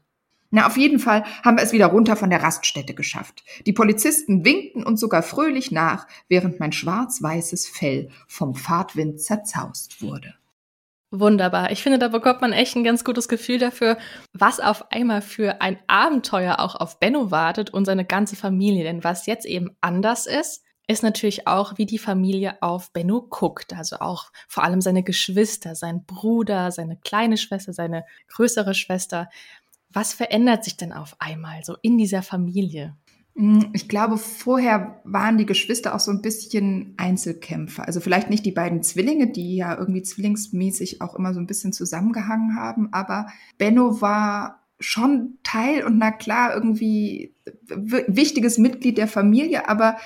Na, 0.56 0.68
auf 0.68 0.78
jeden 0.78 1.00
Fall 1.00 1.24
haben 1.44 1.58
wir 1.58 1.64
es 1.64 1.72
wieder 1.72 1.88
runter 1.88 2.16
von 2.16 2.30
der 2.30 2.44
Raststätte 2.44 2.94
geschafft. 2.94 3.44
Die 3.66 3.74
Polizisten 3.74 4.46
winkten 4.46 4.84
uns 4.84 5.00
sogar 5.00 5.24
fröhlich 5.24 5.72
nach, 5.72 6.06
während 6.30 6.60
mein 6.60 6.72
schwarz-weißes 6.72 7.68
Fell 7.68 8.10
vom 8.28 8.54
Fahrtwind 8.54 9.20
zerzaust 9.20 10.04
wurde. 10.04 10.36
Wunderbar. 11.10 11.72
Ich 11.72 11.82
finde, 11.82 11.98
da 11.98 12.10
bekommt 12.10 12.42
man 12.42 12.54
echt 12.54 12.76
ein 12.76 12.84
ganz 12.84 13.04
gutes 13.04 13.28
Gefühl 13.28 13.58
dafür, 13.58 13.98
was 14.32 14.60
auf 14.60 14.92
einmal 14.92 15.24
für 15.24 15.60
ein 15.60 15.80
Abenteuer 15.88 16.60
auch 16.60 16.76
auf 16.76 17.00
Benno 17.00 17.32
wartet 17.32 17.72
und 17.72 17.86
seine 17.86 18.06
ganze 18.06 18.36
Familie. 18.36 18.84
Denn 18.84 19.04
was 19.04 19.26
jetzt 19.26 19.48
eben 19.48 19.76
anders 19.82 20.28
ist, 20.28 20.64
ist 20.88 21.02
natürlich 21.02 21.48
auch, 21.48 21.78
wie 21.78 21.86
die 21.86 21.98
Familie 21.98 22.62
auf 22.62 22.92
Benno 22.92 23.22
guckt. 23.22 23.74
Also 23.74 23.98
auch 24.02 24.32
vor 24.48 24.64
allem 24.64 24.82
seine 24.82 25.02
Geschwister, 25.02 25.76
sein 25.76 26.06
Bruder, 26.06 26.72
seine 26.72 26.98
kleine 26.98 27.38
Schwester, 27.38 27.74
seine 27.74 28.06
größere 28.28 28.76
Schwester. 28.76 29.30
Was 29.94 30.14
verändert 30.14 30.64
sich 30.64 30.76
denn 30.76 30.92
auf 30.92 31.16
einmal 31.20 31.64
so 31.64 31.78
in 31.82 31.98
dieser 31.98 32.24
Familie? 32.24 32.96
Hm, 33.36 33.70
ich 33.74 33.88
glaube, 33.88 34.18
vorher 34.18 35.02
waren 35.04 35.38
die 35.38 35.46
Geschwister 35.46 35.96
auch 35.96 36.00
so 36.00 36.12
ein 36.12 36.22
bisschen 36.22 36.94
Einzelkämpfer. 36.98 37.86
Also 37.88 38.00
vielleicht 38.00 38.30
nicht 38.30 38.46
die 38.46 38.52
beiden 38.52 38.84
Zwillinge, 38.84 39.32
die 39.32 39.56
ja 39.56 39.78
irgendwie 39.78 40.04
zwillingsmäßig 40.04 41.02
auch 41.02 41.16
immer 41.16 41.34
so 41.34 41.40
ein 41.40 41.48
bisschen 41.48 41.74
zusammengehangen 41.74 42.56
haben, 42.56 42.90
aber 42.92 43.28
Benno 43.58 44.02
war 44.02 44.64
schon 44.80 45.38
Teil 45.44 45.86
und 45.86 45.98
na 45.98 46.12
klar 46.12 46.54
irgendwie 46.54 47.34
wichtiges 47.68 48.58
Mitglied 48.58 48.98
der 48.98 49.08
Familie, 49.08 49.70
aber 49.70 49.98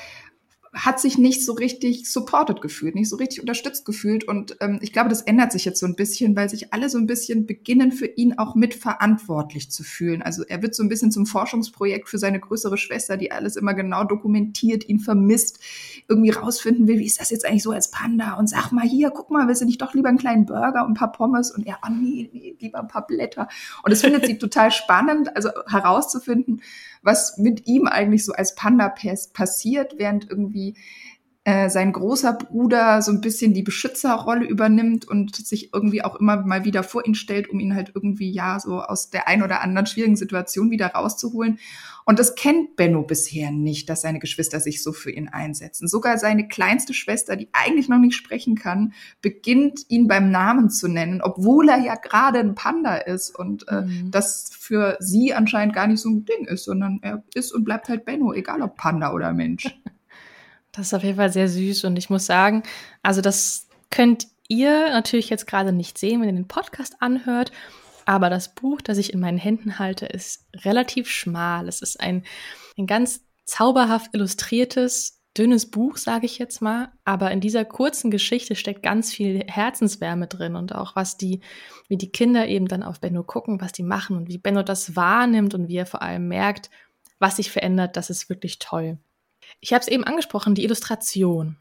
hat 0.77 0.99
sich 0.99 1.17
nicht 1.17 1.43
so 1.43 1.53
richtig 1.53 2.09
supported 2.09 2.61
gefühlt, 2.61 2.93
nicht 2.95 3.09
so 3.09 3.15
richtig 3.15 3.41
unterstützt 3.41 3.83
gefühlt. 3.85 4.25
Und 4.25 4.57
ähm, 4.61 4.77
ich 4.81 4.93
glaube, 4.93 5.09
das 5.09 5.21
ändert 5.21 5.51
sich 5.51 5.65
jetzt 5.65 5.79
so 5.79 5.87
ein 5.87 5.95
bisschen, 5.95 6.35
weil 6.35 6.49
sich 6.49 6.73
alle 6.73 6.89
so 6.89 6.97
ein 6.97 7.07
bisschen 7.07 7.47
beginnen, 7.47 7.91
für 7.91 8.05
ihn 8.05 8.37
auch 8.37 8.53
mitverantwortlich 8.53 9.71
zu 9.71 9.83
fühlen. 9.83 10.21
Also 10.21 10.43
er 10.43 10.61
wird 10.61 10.75
so 10.75 10.83
ein 10.83 10.89
bisschen 10.89 11.11
zum 11.11 11.25
Forschungsprojekt 11.25 12.07
für 12.07 12.19
seine 12.19 12.39
größere 12.39 12.77
Schwester, 12.77 13.17
die 13.17 13.31
alles 13.31 13.55
immer 13.55 13.73
genau 13.73 14.03
dokumentiert, 14.03 14.87
ihn 14.87 14.99
vermisst, 14.99 15.59
irgendwie 16.07 16.29
rausfinden 16.29 16.87
will, 16.87 16.99
wie 16.99 17.05
ist 17.05 17.19
das 17.19 17.31
jetzt 17.31 17.45
eigentlich 17.45 17.63
so 17.63 17.71
als 17.71 17.89
Panda? 17.89 18.33
Und 18.33 18.47
sag 18.47 18.71
mal 18.71 18.87
hier, 18.87 19.09
guck 19.09 19.31
mal, 19.31 19.47
willst 19.47 19.61
du 19.61 19.65
nicht 19.65 19.81
doch 19.81 19.93
lieber 19.93 20.09
einen 20.09 20.19
kleinen 20.19 20.45
Burger 20.45 20.85
und 20.85 20.91
ein 20.91 20.95
paar 20.95 21.11
Pommes? 21.11 21.51
Und 21.51 21.65
er, 21.65 21.79
oh 21.85 21.91
nee, 21.91 22.29
nee, 22.31 22.55
lieber 22.59 22.79
ein 22.79 22.87
paar 22.87 23.07
Blätter. 23.07 23.47
Und 23.83 23.91
es 23.91 24.01
findet 24.01 24.25
sie 24.25 24.37
total 24.37 24.71
spannend, 24.71 25.35
also 25.35 25.49
herauszufinden, 25.67 26.61
was 27.07 27.37
mit 27.37 27.67
ihm 27.67 27.87
eigentlich 27.87 28.25
so 28.25 28.33
als 28.33 28.53
Panda 28.53 28.93
passiert, 29.33 29.95
während 29.97 30.29
irgendwie 30.29 30.75
äh, 31.47 31.69
sein 31.69 31.93
großer 31.93 32.33
Bruder 32.33 33.01
so 33.01 33.09
ein 33.09 33.21
bisschen 33.21 33.53
die 33.53 33.63
Beschützerrolle 33.63 34.45
übernimmt 34.45 35.07
und 35.07 35.33
sich 35.33 35.73
irgendwie 35.73 36.03
auch 36.03 36.17
immer 36.17 36.45
mal 36.45 36.65
wieder 36.65 36.83
vor 36.83 37.07
ihn 37.07 37.15
stellt, 37.15 37.49
um 37.49 37.61
ihn 37.61 37.73
halt 37.73 37.93
irgendwie 37.95 38.29
ja 38.29 38.59
so 38.59 38.81
aus 38.81 39.11
der 39.11 39.29
ein 39.29 39.41
oder 39.41 39.61
anderen 39.61 39.87
schwierigen 39.87 40.17
Situation 40.17 40.71
wieder 40.71 40.87
rauszuholen. 40.87 41.57
Und 42.03 42.19
das 42.19 42.35
kennt 42.35 42.75
Benno 42.75 43.01
bisher 43.01 43.51
nicht, 43.51 43.89
dass 43.89 44.01
seine 44.01 44.19
Geschwister 44.19 44.59
sich 44.59 44.83
so 44.83 44.91
für 44.91 45.09
ihn 45.09 45.29
einsetzen. 45.29 45.87
Sogar 45.87 46.17
seine 46.17 46.49
kleinste 46.49 46.93
Schwester, 46.93 47.37
die 47.37 47.47
eigentlich 47.53 47.87
noch 47.87 47.99
nicht 47.99 48.17
sprechen 48.17 48.55
kann, 48.55 48.91
beginnt 49.21 49.85
ihn 49.87 50.09
beim 50.09 50.29
Namen 50.29 50.69
zu 50.69 50.89
nennen, 50.89 51.21
obwohl 51.21 51.69
er 51.69 51.79
ja 51.79 51.95
gerade 51.95 52.39
ein 52.39 52.55
Panda 52.55 52.97
ist 52.97 53.33
und 53.33 53.65
äh, 53.69 53.83
mhm. 53.83 54.11
das 54.11 54.51
für 54.51 54.97
sie 54.99 55.33
anscheinend 55.33 55.73
gar 55.73 55.87
nicht 55.87 56.01
so 56.01 56.09
ein 56.09 56.25
Ding 56.25 56.45
ist, 56.45 56.65
sondern 56.65 56.99
er 57.03 57.23
ist 57.33 57.53
und 57.53 57.63
bleibt 57.63 57.87
halt 57.87 58.03
Benno, 58.03 58.33
egal 58.33 58.61
ob 58.61 58.75
Panda 58.75 59.13
oder 59.13 59.31
Mensch. 59.31 59.73
Das 60.77 60.87
ist 60.87 60.93
auf 60.93 61.03
jeden 61.03 61.17
Fall 61.17 61.31
sehr 61.31 61.49
süß 61.49 61.85
und 61.85 61.97
ich 61.97 62.11
muss 62.11 62.27
sagen, 62.27 62.61
also 63.01 63.19
das 63.19 63.67
könnt 63.89 64.27
ihr 64.47 64.89
natürlich 64.91 65.29
jetzt 65.29 65.47
gerade 65.47 65.73
nicht 65.73 65.97
sehen, 65.97 66.21
wenn 66.21 66.29
ihr 66.29 66.35
den 66.35 66.47
Podcast 66.47 66.97
anhört, 66.99 67.51
aber 68.05 68.29
das 68.29 68.53
Buch, 68.53 68.79
das 68.81 68.99
ich 68.99 69.11
in 69.11 69.19
meinen 69.19 69.39
Händen 69.39 69.79
halte, 69.79 70.05
ist 70.05 70.45
relativ 70.53 71.09
schmal. 71.09 71.67
Es 71.67 71.81
ist 71.81 71.99
ein, 71.99 72.23
ein 72.77 72.85
ganz 72.85 73.21
zauberhaft 73.43 74.13
illustriertes, 74.13 75.19
dünnes 75.35 75.69
Buch, 75.69 75.97
sage 75.97 76.25
ich 76.27 76.37
jetzt 76.37 76.61
mal. 76.61 76.91
Aber 77.03 77.31
in 77.31 77.41
dieser 77.41 77.65
kurzen 77.65 78.11
Geschichte 78.11 78.55
steckt 78.55 78.83
ganz 78.83 79.11
viel 79.11 79.43
Herzenswärme 79.47 80.27
drin 80.27 80.55
und 80.55 80.75
auch 80.75 80.95
was 80.95 81.17
die, 81.17 81.41
wie 81.87 81.97
die 81.97 82.11
Kinder 82.11 82.47
eben 82.47 82.67
dann 82.67 82.83
auf 82.83 83.01
Benno 83.01 83.23
gucken, 83.23 83.59
was 83.61 83.71
die 83.71 83.83
machen 83.83 84.15
und 84.15 84.29
wie 84.29 84.37
Benno 84.37 84.63
das 84.63 84.95
wahrnimmt 84.95 85.53
und 85.55 85.67
wie 85.67 85.77
er 85.77 85.85
vor 85.87 86.01
allem 86.01 86.27
merkt, 86.27 86.69
was 87.19 87.37
sich 87.37 87.51
verändert, 87.51 87.97
das 87.97 88.09
ist 88.09 88.29
wirklich 88.29 88.59
toll. 88.59 88.99
Ich 89.59 89.73
habe 89.73 89.81
es 89.81 89.87
eben 89.87 90.03
angesprochen, 90.03 90.55
die 90.55 90.63
Illustration. 90.63 91.57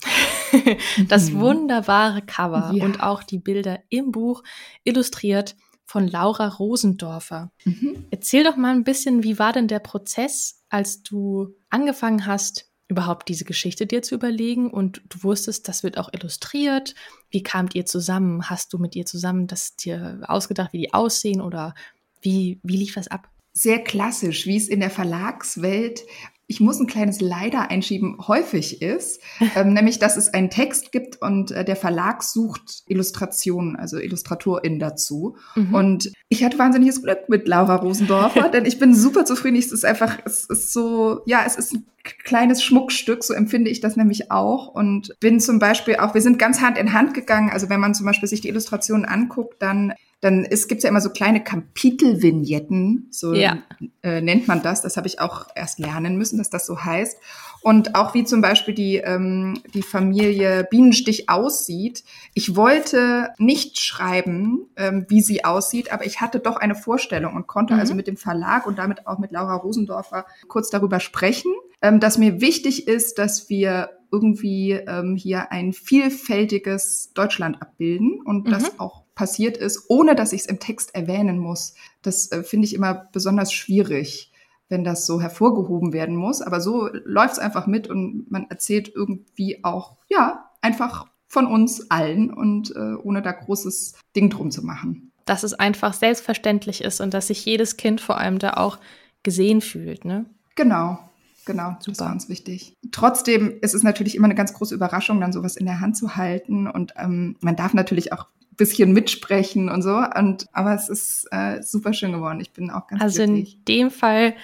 das 1.08 1.30
mhm. 1.30 1.40
wunderbare 1.40 2.22
Cover 2.22 2.72
ja. 2.74 2.84
und 2.84 3.02
auch 3.02 3.22
die 3.22 3.38
Bilder 3.38 3.80
im 3.88 4.12
Buch 4.12 4.42
illustriert 4.84 5.56
von 5.84 6.08
Laura 6.08 6.48
Rosendorfer. 6.48 7.52
Mhm. 7.64 8.06
Erzähl 8.10 8.44
doch 8.44 8.56
mal 8.56 8.74
ein 8.74 8.84
bisschen, 8.84 9.22
wie 9.22 9.38
war 9.38 9.52
denn 9.52 9.68
der 9.68 9.78
Prozess, 9.78 10.64
als 10.68 11.02
du 11.02 11.54
angefangen 11.70 12.26
hast, 12.26 12.70
überhaupt 12.88 13.28
diese 13.28 13.44
Geschichte 13.44 13.86
dir 13.86 14.02
zu 14.02 14.14
überlegen 14.14 14.70
und 14.70 15.02
du 15.08 15.22
wusstest, 15.22 15.68
das 15.68 15.82
wird 15.82 15.98
auch 15.98 16.12
illustriert. 16.12 16.94
Wie 17.30 17.42
kamt 17.42 17.74
ihr 17.74 17.86
zusammen? 17.86 18.48
Hast 18.48 18.72
du 18.72 18.78
mit 18.78 18.94
ihr 18.94 19.06
zusammen 19.06 19.46
das 19.46 19.76
dir 19.76 20.20
ausgedacht, 20.26 20.72
wie 20.72 20.78
die 20.78 20.94
aussehen 20.94 21.40
oder 21.40 21.74
wie, 22.20 22.60
wie 22.62 22.76
lief 22.76 22.94
das 22.94 23.08
ab? 23.08 23.28
Sehr 23.52 23.82
klassisch, 23.82 24.46
wie 24.46 24.56
es 24.56 24.68
in 24.68 24.80
der 24.80 24.90
Verlagswelt 24.90 26.02
ich 26.48 26.60
muss 26.60 26.78
ein 26.78 26.86
kleines 26.86 27.20
Leider 27.20 27.70
einschieben, 27.70 28.18
häufig 28.26 28.80
ist, 28.80 29.20
ähm, 29.56 29.72
nämlich 29.72 29.98
dass 29.98 30.16
es 30.16 30.32
einen 30.32 30.50
Text 30.50 30.92
gibt 30.92 31.20
und 31.20 31.50
äh, 31.50 31.64
der 31.64 31.76
Verlag 31.76 32.22
sucht 32.22 32.84
Illustrationen, 32.86 33.76
also 33.76 33.98
IllustratorInnen 33.98 34.78
dazu. 34.78 35.36
Mhm. 35.54 35.74
Und 35.74 36.12
ich 36.28 36.44
hatte 36.44 36.58
wahnsinniges 36.58 37.02
Glück 37.02 37.28
mit 37.28 37.48
Laura 37.48 37.76
Rosendorfer, 37.76 38.48
denn 38.52 38.64
ich 38.64 38.78
bin 38.78 38.94
super 38.94 39.24
zufrieden. 39.24 39.56
Es 39.56 39.72
ist 39.72 39.84
einfach, 39.84 40.18
es 40.24 40.44
ist 40.44 40.72
so, 40.72 41.20
ja, 41.26 41.42
es 41.44 41.56
ist 41.56 41.74
ein 41.74 41.86
kleines 42.24 42.62
Schmuckstück, 42.62 43.24
so 43.24 43.34
empfinde 43.34 43.70
ich 43.70 43.80
das 43.80 43.96
nämlich 43.96 44.30
auch. 44.30 44.68
Und 44.68 45.16
bin 45.18 45.40
zum 45.40 45.58
Beispiel 45.58 45.96
auch, 45.96 46.14
wir 46.14 46.20
sind 46.20 46.38
ganz 46.38 46.60
Hand 46.60 46.78
in 46.78 46.92
Hand 46.92 47.14
gegangen. 47.14 47.50
Also 47.50 47.68
wenn 47.68 47.80
man 47.80 47.94
zum 47.94 48.06
Beispiel 48.06 48.28
sich 48.28 48.40
die 48.40 48.48
Illustrationen 48.48 49.04
anguckt, 49.04 49.60
dann 49.60 49.92
dann 50.20 50.44
es 50.44 50.66
gibt 50.66 50.82
ja 50.82 50.88
immer 50.88 51.02
so 51.02 51.10
kleine 51.10 51.44
Kapitelvignetten, 51.44 53.08
so 53.10 53.34
ja. 53.34 53.58
äh, 54.02 54.22
nennt 54.22 54.48
man 54.48 54.62
das. 54.62 54.80
Das 54.80 54.96
habe 54.96 55.06
ich 55.06 55.20
auch 55.20 55.46
erst 55.54 55.78
lernen 55.78 56.16
müssen, 56.16 56.38
dass 56.38 56.48
das 56.48 56.66
so 56.66 56.82
heißt. 56.82 57.18
Und 57.60 57.94
auch 57.94 58.14
wie 58.14 58.24
zum 58.24 58.40
Beispiel 58.40 58.74
die, 58.74 58.96
ähm, 58.96 59.60
die 59.74 59.82
Familie 59.82 60.66
Bienenstich 60.70 61.28
aussieht. 61.28 62.02
Ich 62.32 62.56
wollte 62.56 63.30
nicht 63.38 63.78
schreiben, 63.78 64.70
ähm, 64.76 65.04
wie 65.08 65.20
sie 65.20 65.44
aussieht, 65.44 65.92
aber 65.92 66.06
ich 66.06 66.20
hatte 66.20 66.40
doch 66.40 66.56
eine 66.56 66.74
Vorstellung 66.74 67.34
und 67.34 67.46
konnte 67.46 67.74
mhm. 67.74 67.80
also 67.80 67.94
mit 67.94 68.06
dem 68.06 68.16
Verlag 68.16 68.66
und 68.66 68.78
damit 68.78 69.06
auch 69.06 69.18
mit 69.18 69.32
Laura 69.32 69.56
Rosendorfer 69.56 70.26
kurz 70.48 70.70
darüber 70.70 71.00
sprechen, 71.00 71.52
ähm, 71.82 72.00
dass 72.00 72.16
mir 72.16 72.40
wichtig 72.40 72.88
ist, 72.88 73.18
dass 73.18 73.50
wir 73.50 73.90
irgendwie 74.10 74.72
ähm, 74.72 75.16
hier 75.16 75.52
ein 75.52 75.72
vielfältiges 75.72 77.12
Deutschland 77.14 77.60
abbilden 77.60 78.20
und 78.24 78.46
mhm. 78.46 78.50
das 78.50 78.78
auch 78.80 79.05
passiert 79.16 79.56
ist, 79.56 79.86
ohne 79.88 80.14
dass 80.14 80.32
ich 80.32 80.42
es 80.42 80.46
im 80.46 80.60
Text 80.60 80.94
erwähnen 80.94 81.38
muss. 81.38 81.74
Das 82.02 82.30
äh, 82.30 82.44
finde 82.44 82.66
ich 82.66 82.74
immer 82.74 83.08
besonders 83.10 83.52
schwierig, 83.52 84.30
wenn 84.68 84.84
das 84.84 85.06
so 85.06 85.20
hervorgehoben 85.20 85.92
werden 85.92 86.14
muss. 86.14 86.42
Aber 86.42 86.60
so 86.60 86.88
läuft 86.92 87.34
es 87.34 87.38
einfach 87.40 87.66
mit 87.66 87.88
und 87.88 88.30
man 88.30 88.46
erzählt 88.48 88.92
irgendwie 88.94 89.64
auch, 89.64 89.96
ja, 90.08 90.50
einfach 90.60 91.06
von 91.26 91.46
uns 91.46 91.90
allen 91.90 92.32
und 92.32 92.74
äh, 92.76 92.94
ohne 93.02 93.22
da 93.22 93.32
großes 93.32 93.94
Ding 94.14 94.30
drum 94.30 94.52
zu 94.52 94.64
machen. 94.64 95.10
Dass 95.24 95.42
es 95.42 95.54
einfach 95.54 95.92
selbstverständlich 95.92 96.84
ist 96.84 97.00
und 97.00 97.12
dass 97.12 97.28
sich 97.28 97.44
jedes 97.44 97.76
Kind 97.76 98.00
vor 98.00 98.18
allem 98.18 98.38
da 98.38 98.52
auch 98.54 98.78
gesehen 99.24 99.60
fühlt, 99.60 100.04
ne? 100.04 100.26
Genau. 100.54 100.98
Genau, 101.46 101.76
Super. 101.78 101.92
das 101.92 102.00
war 102.00 102.12
uns 102.12 102.28
wichtig. 102.28 102.74
Trotzdem 102.90 103.58
ist 103.60 103.72
es 103.72 103.84
natürlich 103.84 104.16
immer 104.16 104.24
eine 104.24 104.34
ganz 104.34 104.52
große 104.52 104.74
Überraschung, 104.74 105.20
dann 105.20 105.32
sowas 105.32 105.56
in 105.56 105.64
der 105.64 105.78
Hand 105.78 105.96
zu 105.96 106.16
halten. 106.16 106.66
Und 106.66 106.94
ähm, 106.96 107.36
man 107.40 107.54
darf 107.54 107.72
natürlich 107.72 108.12
auch 108.12 108.26
bisschen 108.56 108.92
mitsprechen 108.92 109.68
und 109.68 109.82
so. 109.82 109.96
Und 109.96 110.46
aber 110.52 110.74
es 110.74 110.88
ist 110.88 111.28
äh, 111.30 111.62
super 111.62 111.92
schön 111.92 112.12
geworden. 112.12 112.40
Ich 112.40 112.52
bin 112.52 112.70
auch 112.70 112.86
ganz 112.86 113.02
Also 113.02 113.24
glücklich. 113.24 113.54
in 113.56 113.64
dem 113.64 113.90
Fall 113.90 114.34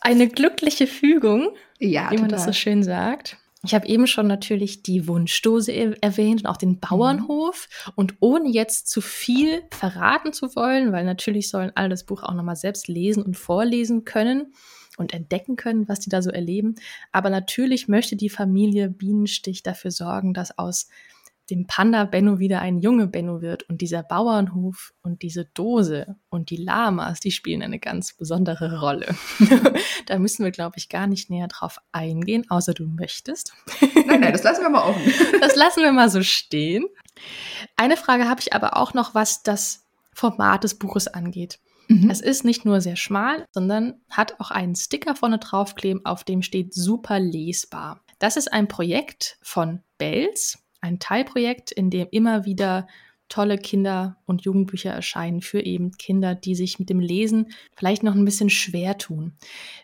eine 0.00 0.28
glückliche 0.28 0.86
Fügung, 0.86 1.50
ja, 1.78 2.10
wie 2.10 2.18
man 2.18 2.30
das 2.30 2.44
so 2.44 2.52
schön 2.52 2.82
sagt. 2.82 3.36
Ich 3.62 3.74
habe 3.74 3.86
eben 3.88 4.06
schon 4.06 4.26
natürlich 4.26 4.82
die 4.82 5.06
Wunschdose 5.06 6.00
erwähnt 6.00 6.40
und 6.40 6.46
auch 6.46 6.56
den 6.56 6.80
Bauernhof. 6.80 7.68
Mhm. 7.86 7.92
Und 7.94 8.14
ohne 8.20 8.48
jetzt 8.48 8.88
zu 8.88 9.02
viel 9.02 9.62
verraten 9.70 10.32
zu 10.32 10.56
wollen, 10.56 10.92
weil 10.92 11.04
natürlich 11.04 11.50
sollen 11.50 11.70
alle 11.74 11.90
das 11.90 12.04
Buch 12.04 12.22
auch 12.22 12.32
nochmal 12.32 12.56
selbst 12.56 12.88
lesen 12.88 13.22
und 13.22 13.36
vorlesen 13.36 14.06
können 14.06 14.54
und 14.96 15.12
entdecken 15.12 15.56
können, 15.56 15.88
was 15.88 16.00
die 16.00 16.08
da 16.08 16.22
so 16.22 16.30
erleben. 16.30 16.76
Aber 17.12 17.28
natürlich 17.28 17.86
möchte 17.86 18.16
die 18.16 18.30
Familie 18.30 18.88
Bienenstich 18.88 19.62
dafür 19.62 19.90
sorgen, 19.90 20.32
dass 20.32 20.56
aus 20.58 20.88
dem 21.50 21.66
Panda 21.66 22.04
Benno 22.04 22.38
wieder 22.38 22.60
ein 22.60 22.78
Junge 22.78 23.06
Benno 23.06 23.42
wird 23.42 23.68
und 23.68 23.80
dieser 23.80 24.02
Bauernhof 24.02 24.92
und 25.02 25.22
diese 25.22 25.46
Dose 25.46 26.16
und 26.28 26.50
die 26.50 26.56
Lamas, 26.56 27.20
die 27.20 27.32
spielen 27.32 27.62
eine 27.62 27.78
ganz 27.78 28.12
besondere 28.12 28.80
Rolle. 28.80 29.14
da 30.06 30.18
müssen 30.18 30.44
wir, 30.44 30.52
glaube 30.52 30.78
ich, 30.78 30.88
gar 30.88 31.06
nicht 31.06 31.28
näher 31.28 31.48
drauf 31.48 31.78
eingehen, 31.92 32.48
außer 32.48 32.72
du 32.72 32.86
möchtest. 32.86 33.52
nein, 34.06 34.20
nein, 34.20 34.32
das 34.32 34.42
lassen 34.42 34.62
wir 34.62 34.70
mal 34.70 34.84
offen. 34.84 35.12
das 35.40 35.56
lassen 35.56 35.82
wir 35.82 35.92
mal 35.92 36.08
so 36.08 36.22
stehen. 36.22 36.86
Eine 37.76 37.96
Frage 37.96 38.28
habe 38.28 38.40
ich 38.40 38.52
aber 38.52 38.76
auch 38.76 38.94
noch, 38.94 39.14
was 39.14 39.42
das 39.42 39.86
Format 40.14 40.64
des 40.64 40.78
Buches 40.78 41.08
angeht. 41.08 41.58
Mhm. 41.88 42.08
Es 42.08 42.20
ist 42.20 42.44
nicht 42.44 42.64
nur 42.64 42.80
sehr 42.80 42.96
schmal, 42.96 43.44
sondern 43.50 44.00
hat 44.08 44.38
auch 44.38 44.52
einen 44.52 44.76
Sticker 44.76 45.16
vorne 45.16 45.38
draufkleben, 45.38 46.04
auf 46.06 46.22
dem 46.22 46.42
steht 46.42 46.72
super 46.72 47.18
lesbar. 47.18 48.00
Das 48.20 48.36
ist 48.36 48.52
ein 48.52 48.68
Projekt 48.68 49.38
von 49.42 49.82
Bells 49.98 50.59
ein 50.80 50.98
Teilprojekt, 50.98 51.70
in 51.70 51.90
dem 51.90 52.08
immer 52.10 52.44
wieder 52.44 52.86
tolle 53.30 53.56
Kinder- 53.56 54.16
und 54.26 54.42
Jugendbücher 54.42 54.90
erscheinen 54.90 55.40
für 55.40 55.60
eben 55.60 55.92
Kinder, 55.92 56.34
die 56.34 56.54
sich 56.54 56.78
mit 56.78 56.90
dem 56.90 57.00
Lesen 57.00 57.52
vielleicht 57.74 58.02
noch 58.02 58.14
ein 58.14 58.24
bisschen 58.24 58.50
schwer 58.50 58.98
tun. 58.98 59.32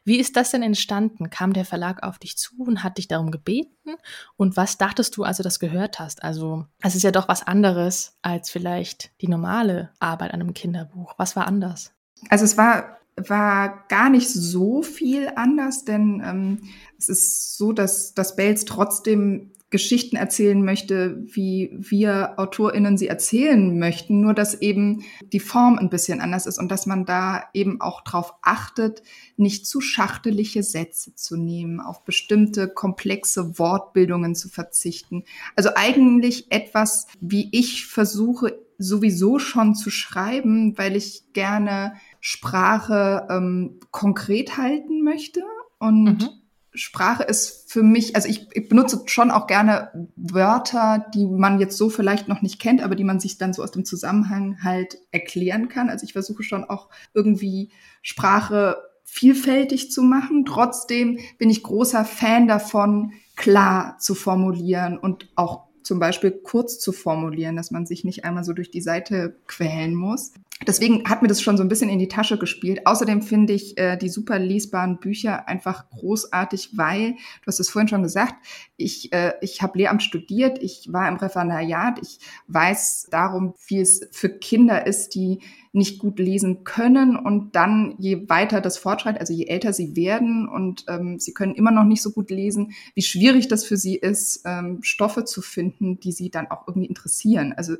Wie 0.04 0.18
ist 0.18 0.36
das 0.36 0.50
denn 0.50 0.62
entstanden? 0.62 1.30
Kam 1.30 1.52
der 1.52 1.64
Verlag 1.64 2.02
auf 2.02 2.18
dich 2.18 2.36
zu 2.36 2.54
und 2.58 2.82
hat 2.82 2.98
dich 2.98 3.08
darum 3.08 3.30
gebeten? 3.30 3.94
Und 4.36 4.56
was 4.56 4.76
dachtest 4.76 5.16
du, 5.16 5.22
als 5.22 5.38
du 5.38 5.42
das 5.42 5.60
gehört 5.60 5.98
hast? 5.98 6.22
Also, 6.22 6.66
es 6.82 6.94
ist 6.94 7.04
ja 7.04 7.12
doch 7.12 7.28
was 7.28 7.46
anderes 7.46 8.18
als 8.20 8.50
vielleicht 8.50 9.12
die 9.22 9.28
normale 9.28 9.90
Arbeit 10.00 10.34
an 10.34 10.40
einem 10.40 10.52
Kinderbuch. 10.52 11.14
Was 11.16 11.36
war 11.36 11.46
anders? 11.46 11.92
Also 12.28 12.44
es 12.44 12.58
war 12.58 12.96
war 13.28 13.86
gar 13.88 14.10
nicht 14.10 14.28
so 14.28 14.82
viel 14.82 15.30
anders, 15.36 15.86
denn 15.86 16.22
ähm, 16.22 16.58
es 16.98 17.08
ist 17.08 17.56
so, 17.56 17.72
dass, 17.72 18.12
dass 18.12 18.36
Bells 18.36 18.66
trotzdem 18.66 19.52
Geschichten 19.70 20.14
erzählen 20.14 20.64
möchte, 20.64 21.18
wie 21.24 21.70
wir 21.72 22.38
AutorInnen 22.38 22.96
sie 22.96 23.08
erzählen 23.08 23.78
möchten, 23.78 24.20
nur 24.20 24.32
dass 24.32 24.54
eben 24.54 25.02
die 25.32 25.40
Form 25.40 25.76
ein 25.78 25.90
bisschen 25.90 26.20
anders 26.20 26.46
ist 26.46 26.58
und 26.58 26.70
dass 26.70 26.86
man 26.86 27.04
da 27.04 27.44
eben 27.52 27.80
auch 27.80 28.02
darauf 28.02 28.34
achtet, 28.42 29.02
nicht 29.36 29.66
zu 29.66 29.80
schachtelige 29.80 30.62
Sätze 30.62 31.16
zu 31.16 31.36
nehmen, 31.36 31.80
auf 31.80 32.04
bestimmte 32.04 32.68
komplexe 32.68 33.58
Wortbildungen 33.58 34.36
zu 34.36 34.48
verzichten. 34.48 35.24
Also 35.56 35.70
eigentlich 35.74 36.52
etwas, 36.52 37.08
wie 37.20 37.48
ich 37.50 37.86
versuche 37.86 38.58
sowieso 38.78 39.38
schon 39.40 39.74
zu 39.74 39.90
schreiben, 39.90 40.78
weil 40.78 40.94
ich 40.94 41.32
gerne 41.32 41.94
Sprache 42.20 43.26
ähm, 43.30 43.80
konkret 43.90 44.58
halten 44.58 45.02
möchte 45.02 45.42
und 45.78 46.04
mhm. 46.04 46.28
Sprache 46.76 47.22
ist 47.22 47.72
für 47.72 47.82
mich, 47.82 48.14
also 48.14 48.28
ich, 48.28 48.46
ich, 48.52 48.68
benutze 48.68 49.02
schon 49.06 49.30
auch 49.30 49.46
gerne 49.46 50.08
Wörter, 50.14 51.06
die 51.14 51.26
man 51.26 51.58
jetzt 51.58 51.76
so 51.76 51.88
vielleicht 51.88 52.28
noch 52.28 52.42
nicht 52.42 52.60
kennt, 52.60 52.82
aber 52.82 52.94
die 52.94 53.04
man 53.04 53.18
sich 53.18 53.38
dann 53.38 53.54
so 53.54 53.62
aus 53.62 53.70
dem 53.72 53.84
Zusammenhang 53.84 54.62
halt 54.62 54.98
erklären 55.10 55.68
kann. 55.68 55.88
Also 55.88 56.04
ich 56.04 56.12
versuche 56.12 56.42
schon 56.42 56.64
auch 56.64 56.88
irgendwie 57.14 57.70
Sprache 58.02 58.76
vielfältig 59.04 59.90
zu 59.90 60.02
machen. 60.02 60.44
Trotzdem 60.44 61.18
bin 61.38 61.48
ich 61.48 61.62
großer 61.62 62.04
Fan 62.04 62.46
davon, 62.46 63.12
klar 63.36 63.96
zu 63.98 64.14
formulieren 64.14 64.98
und 64.98 65.28
auch 65.34 65.66
zum 65.82 66.00
Beispiel 66.00 66.32
kurz 66.32 66.78
zu 66.80 66.92
formulieren, 66.92 67.56
dass 67.56 67.70
man 67.70 67.86
sich 67.86 68.04
nicht 68.04 68.24
einmal 68.24 68.44
so 68.44 68.52
durch 68.52 68.70
die 68.70 68.80
Seite 68.80 69.36
quälen 69.46 69.94
muss. 69.94 70.32
Deswegen 70.64 71.06
hat 71.06 71.20
mir 71.20 71.28
das 71.28 71.42
schon 71.42 71.58
so 71.58 71.62
ein 71.62 71.68
bisschen 71.68 71.90
in 71.90 71.98
die 71.98 72.08
Tasche 72.08 72.38
gespielt. 72.38 72.86
Außerdem 72.86 73.20
finde 73.20 73.52
ich 73.52 73.76
äh, 73.76 73.98
die 73.98 74.08
super 74.08 74.38
lesbaren 74.38 74.98
Bücher 74.98 75.46
einfach 75.48 75.90
großartig, 75.90 76.70
weil, 76.76 77.12
du 77.12 77.46
hast 77.46 77.60
es 77.60 77.68
vorhin 77.68 77.88
schon 77.88 78.02
gesagt, 78.02 78.34
ich, 78.78 79.12
äh, 79.12 79.34
ich 79.42 79.60
habe 79.60 79.76
Lehramt 79.76 80.02
studiert, 80.02 80.62
ich 80.62 80.90
war 80.90 81.08
im 81.08 81.16
Referendariat, 81.16 81.98
ich 82.00 82.20
weiß 82.48 83.08
darum, 83.10 83.54
wie 83.66 83.80
es 83.80 84.08
für 84.12 84.30
Kinder 84.30 84.86
ist, 84.86 85.14
die 85.14 85.40
nicht 85.76 85.98
gut 85.98 86.18
lesen 86.18 86.64
können 86.64 87.16
und 87.16 87.54
dann 87.54 87.94
je 87.98 88.28
weiter 88.28 88.60
das 88.60 88.78
fortschreitet, 88.78 89.20
also 89.20 89.32
je 89.32 89.46
älter 89.46 89.72
sie 89.72 89.94
werden 89.94 90.48
und 90.48 90.84
ähm, 90.88 91.18
sie 91.20 91.34
können 91.34 91.54
immer 91.54 91.70
noch 91.70 91.84
nicht 91.84 92.02
so 92.02 92.10
gut 92.10 92.30
lesen, 92.30 92.72
wie 92.94 93.02
schwierig 93.02 93.48
das 93.48 93.64
für 93.64 93.76
sie 93.76 93.94
ist, 93.96 94.42
ähm, 94.44 94.78
Stoffe 94.82 95.24
zu 95.24 95.42
finden, 95.42 96.00
die 96.00 96.12
sie 96.12 96.30
dann 96.30 96.50
auch 96.50 96.66
irgendwie 96.66 96.88
interessieren. 96.88 97.52
Also 97.56 97.76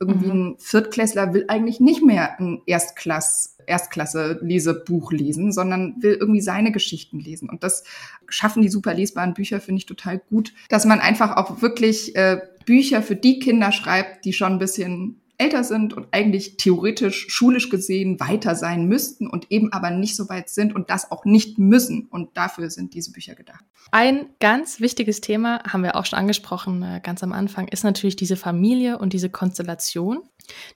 irgendwie 0.00 0.32
mhm. 0.32 0.32
ein 0.32 0.56
Viertklässler 0.58 1.34
will 1.34 1.44
eigentlich 1.48 1.78
nicht 1.78 2.02
mehr 2.02 2.40
ein 2.40 2.62
Erstklass, 2.64 3.58
Erstklasse-Lesebuch 3.66 5.12
lesen, 5.12 5.52
sondern 5.52 5.96
will 6.00 6.16
irgendwie 6.18 6.40
seine 6.40 6.72
Geschichten 6.72 7.20
lesen. 7.20 7.50
Und 7.50 7.62
das 7.62 7.84
schaffen 8.28 8.62
die 8.62 8.70
super 8.70 8.94
lesbaren 8.94 9.34
Bücher, 9.34 9.60
finde 9.60 9.80
ich 9.80 9.86
total 9.86 10.18
gut, 10.18 10.54
dass 10.70 10.86
man 10.86 11.00
einfach 11.00 11.36
auch 11.36 11.60
wirklich 11.60 12.16
äh, 12.16 12.40
Bücher 12.64 13.02
für 13.02 13.16
die 13.16 13.40
Kinder 13.40 13.72
schreibt, 13.72 14.24
die 14.24 14.32
schon 14.32 14.52
ein 14.52 14.58
bisschen 14.58 15.19
älter 15.40 15.64
sind 15.64 15.94
und 15.94 16.08
eigentlich 16.12 16.56
theoretisch 16.56 17.26
schulisch 17.28 17.70
gesehen 17.70 18.20
weiter 18.20 18.54
sein 18.54 18.86
müssten 18.86 19.26
und 19.26 19.50
eben 19.50 19.72
aber 19.72 19.90
nicht 19.90 20.14
so 20.14 20.28
weit 20.28 20.50
sind 20.50 20.74
und 20.74 20.90
das 20.90 21.10
auch 21.10 21.24
nicht 21.24 21.58
müssen. 21.58 22.06
Und 22.06 22.36
dafür 22.36 22.70
sind 22.70 22.94
diese 22.94 23.12
Bücher 23.12 23.34
gedacht. 23.34 23.64
Ein 23.90 24.26
ganz 24.38 24.80
wichtiges 24.80 25.20
Thema, 25.20 25.62
haben 25.64 25.82
wir 25.82 25.96
auch 25.96 26.04
schon 26.04 26.18
angesprochen, 26.18 26.82
äh, 26.82 27.00
ganz 27.02 27.22
am 27.22 27.32
Anfang, 27.32 27.68
ist 27.68 27.82
natürlich 27.82 28.16
diese 28.16 28.36
Familie 28.36 28.98
und 28.98 29.12
diese 29.12 29.30
Konstellation. 29.30 30.22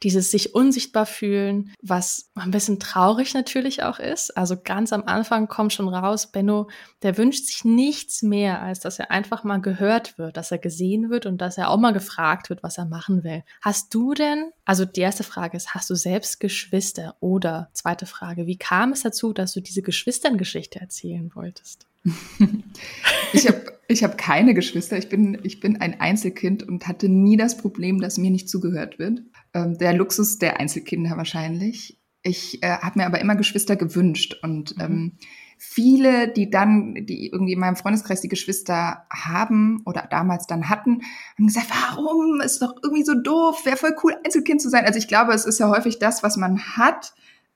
Dieses 0.02 0.30
sich 0.30 0.54
unsichtbar 0.54 1.06
fühlen, 1.06 1.72
was 1.82 2.30
ein 2.36 2.50
bisschen 2.50 2.78
traurig 2.78 3.34
natürlich 3.34 3.82
auch 3.82 3.98
ist. 3.98 4.36
Also 4.36 4.56
ganz 4.62 4.92
am 4.92 5.04
Anfang 5.04 5.48
kommt 5.48 5.72
schon 5.72 5.88
raus, 5.88 6.30
Benno, 6.30 6.68
der 7.02 7.18
wünscht 7.18 7.46
sich 7.46 7.64
nichts 7.64 8.22
mehr, 8.22 8.62
als 8.62 8.80
dass 8.80 8.98
er 8.98 9.10
einfach 9.10 9.42
mal 9.42 9.60
gehört 9.60 10.16
wird, 10.18 10.36
dass 10.36 10.52
er 10.52 10.58
gesehen 10.58 11.10
wird 11.10 11.26
und 11.26 11.40
dass 11.40 11.58
er 11.58 11.70
auch 11.70 11.78
mal 11.78 11.92
gefragt 11.92 12.50
wird, 12.50 12.62
was 12.62 12.78
er 12.78 12.84
machen 12.84 13.24
will. 13.24 13.42
Hast 13.62 13.92
du 13.94 14.14
denn, 14.14 14.52
also 14.64 14.84
die 14.84 15.00
erste 15.00 15.24
Frage 15.24 15.56
ist, 15.56 15.74
hast 15.74 15.90
du 15.90 15.94
selbst 15.94 16.40
Geschwister? 16.40 17.16
Oder 17.20 17.70
zweite 17.72 18.06
Frage, 18.06 18.46
wie 18.46 18.56
kam 18.56 18.92
es 18.92 19.02
dazu, 19.02 19.32
dass 19.32 19.52
du 19.52 19.60
diese 19.60 19.82
Geschwisterngeschichte 19.82 20.80
erzählen 20.80 21.30
wolltest? 21.34 21.86
ich 23.32 23.46
habe 23.46 23.64
ich 23.88 24.02
hab 24.02 24.16
keine 24.16 24.54
Geschwister. 24.54 24.96
Ich 24.96 25.08
bin, 25.08 25.38
ich 25.42 25.60
bin 25.60 25.80
ein 25.80 26.00
Einzelkind 26.00 26.62
und 26.62 26.86
hatte 26.88 27.08
nie 27.08 27.36
das 27.36 27.56
Problem, 27.56 28.00
dass 28.00 28.16
mir 28.16 28.30
nicht 28.30 28.48
zugehört 28.48 28.98
wird 28.98 29.22
ähm, 29.54 29.78
der 29.78 29.94
Luxus 29.94 30.38
der 30.38 30.60
Einzelkinder 30.60 31.16
wahrscheinlich. 31.16 31.98
Ich 32.22 32.62
äh, 32.62 32.78
habe 32.78 32.98
mir 32.98 33.06
aber 33.06 33.20
immer 33.20 33.36
Geschwister 33.36 33.76
gewünscht 33.76 34.38
und 34.42 34.76
mhm. 34.76 35.12
Viele, 35.58 36.28
die 36.28 36.50
dann, 36.50 36.94
die 36.94 37.28
irgendwie 37.30 37.54
in 37.54 37.60
meinem 37.60 37.76
Freundeskreis 37.76 38.20
die 38.20 38.28
Geschwister 38.28 39.06
haben 39.10 39.82
oder 39.84 40.06
damals 40.10 40.46
dann 40.46 40.68
hatten, 40.68 41.02
haben 41.36 41.46
gesagt, 41.46 41.68
warum? 41.70 42.40
Ist 42.40 42.62
doch 42.62 42.74
irgendwie 42.82 43.04
so 43.04 43.14
doof, 43.14 43.64
wäre 43.64 43.76
voll 43.76 43.96
cool, 44.02 44.16
Einzelkind 44.24 44.60
zu 44.60 44.68
sein. 44.68 44.84
Also 44.84 44.98
ich 44.98 45.08
glaube, 45.08 45.32
es 45.32 45.44
ist 45.44 45.58
ja 45.58 45.68
häufig 45.68 45.98
das, 45.98 46.22
was 46.22 46.36
man 46.36 46.60
hat, 46.76 47.14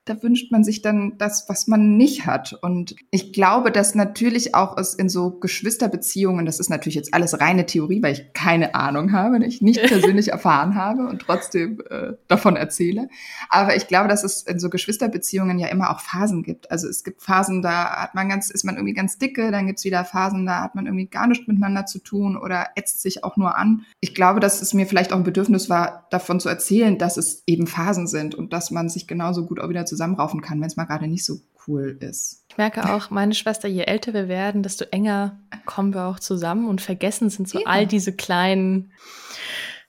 da 0.08 0.22
wünscht 0.22 0.50
man 0.50 0.64
sich 0.64 0.80
dann 0.80 1.18
das, 1.18 1.44
was 1.48 1.66
man 1.66 1.96
nicht 1.96 2.26
hat. 2.26 2.54
Und 2.62 2.96
ich 3.10 3.32
glaube, 3.32 3.70
dass 3.70 3.94
natürlich 3.94 4.54
auch 4.54 4.76
es 4.78 4.94
in 4.94 5.08
so 5.08 5.30
Geschwisterbeziehungen, 5.30 6.46
das 6.46 6.60
ist 6.60 6.70
natürlich 6.70 6.94
jetzt 6.94 7.12
alles 7.12 7.40
reine 7.40 7.66
Theorie, 7.66 8.02
weil 8.02 8.14
ich 8.14 8.32
keine 8.32 8.74
Ahnung 8.74 9.12
habe, 9.12 9.44
ich 9.44 9.60
nicht 9.60 9.82
persönlich 9.86 10.28
erfahren 10.28 10.74
habe 10.74 11.06
und 11.06 11.20
trotzdem 11.20 11.82
äh, 11.90 12.12
davon 12.26 12.56
erzähle. 12.56 13.08
Aber 13.50 13.76
ich 13.76 13.86
glaube, 13.86 14.08
dass 14.08 14.24
es 14.24 14.42
in 14.42 14.58
so 14.58 14.70
Geschwisterbeziehungen 14.70 15.58
ja 15.58 15.68
immer 15.68 15.90
auch 15.90 16.00
Phasen 16.00 16.42
gibt. 16.42 16.70
Also 16.70 16.88
es 16.88 17.04
gibt 17.04 17.22
Phasen, 17.22 17.62
da 17.62 18.02
hat 18.02 18.14
man 18.14 18.28
ganz, 18.28 18.50
ist 18.50 18.64
man 18.64 18.76
irgendwie 18.76 18.94
ganz 18.94 19.18
dicke, 19.18 19.50
dann 19.50 19.66
gibt's 19.66 19.84
wieder 19.84 20.04
Phasen, 20.04 20.46
da 20.46 20.62
hat 20.62 20.74
man 20.74 20.86
irgendwie 20.86 21.06
gar 21.06 21.26
nichts 21.26 21.46
miteinander 21.46 21.86
zu 21.86 21.98
tun 21.98 22.36
oder 22.36 22.68
ätzt 22.74 23.02
sich 23.02 23.24
auch 23.24 23.36
nur 23.36 23.56
an. 23.56 23.84
Ich 24.00 24.14
glaube, 24.14 24.40
dass 24.40 24.62
es 24.62 24.74
mir 24.74 24.86
vielleicht 24.86 25.12
auch 25.12 25.18
ein 25.18 25.24
Bedürfnis 25.24 25.68
war, 25.68 26.06
davon 26.10 26.40
zu 26.40 26.48
erzählen, 26.48 26.96
dass 26.96 27.16
es 27.16 27.42
eben 27.46 27.66
Phasen 27.66 28.06
sind 28.06 28.34
und 28.34 28.52
dass 28.52 28.70
man 28.70 28.88
sich 28.88 29.06
genauso 29.06 29.44
gut 29.46 29.60
auch 29.60 29.68
wieder 29.68 29.84
zusammen 29.84 29.97
zusammenraufen 29.98 30.40
kann, 30.40 30.60
wenn 30.60 30.68
es 30.68 30.76
mal 30.76 30.84
gerade 30.84 31.08
nicht 31.08 31.24
so 31.24 31.40
cool 31.66 31.98
ist. 32.00 32.44
Ich 32.48 32.56
merke 32.56 32.94
auch, 32.94 33.10
meine 33.10 33.34
Schwester, 33.34 33.68
je 33.68 33.82
älter 33.82 34.14
wir 34.14 34.28
werden, 34.28 34.62
desto 34.62 34.84
enger 34.86 35.38
kommen 35.66 35.92
wir 35.92 36.06
auch 36.06 36.20
zusammen 36.20 36.68
und 36.68 36.80
vergessen 36.80 37.30
sind 37.30 37.48
so 37.48 37.58
ja. 37.58 37.66
all 37.66 37.86
diese 37.86 38.14
kleinen 38.14 38.92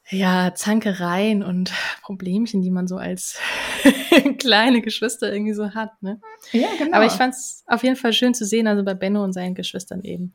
ja, 0.09 0.53
Zankereien 0.55 1.43
und 1.43 1.71
Problemchen, 2.01 2.63
die 2.63 2.71
man 2.71 2.87
so 2.87 2.97
als 2.97 3.39
kleine 4.39 4.81
Geschwister 4.81 5.31
irgendwie 5.31 5.53
so 5.53 5.75
hat. 5.75 6.01
Ne? 6.01 6.19
Ja, 6.51 6.67
genau. 6.79 6.97
Aber 6.97 7.05
ich 7.05 7.13
fand 7.13 7.35
es 7.35 7.63
auf 7.67 7.83
jeden 7.83 7.95
Fall 7.95 8.13
schön 8.13 8.33
zu 8.33 8.45
sehen, 8.45 8.67
also 8.67 8.83
bei 8.83 8.95
Benno 8.95 9.23
und 9.23 9.33
seinen 9.33 9.53
Geschwistern 9.53 10.01
eben, 10.01 10.33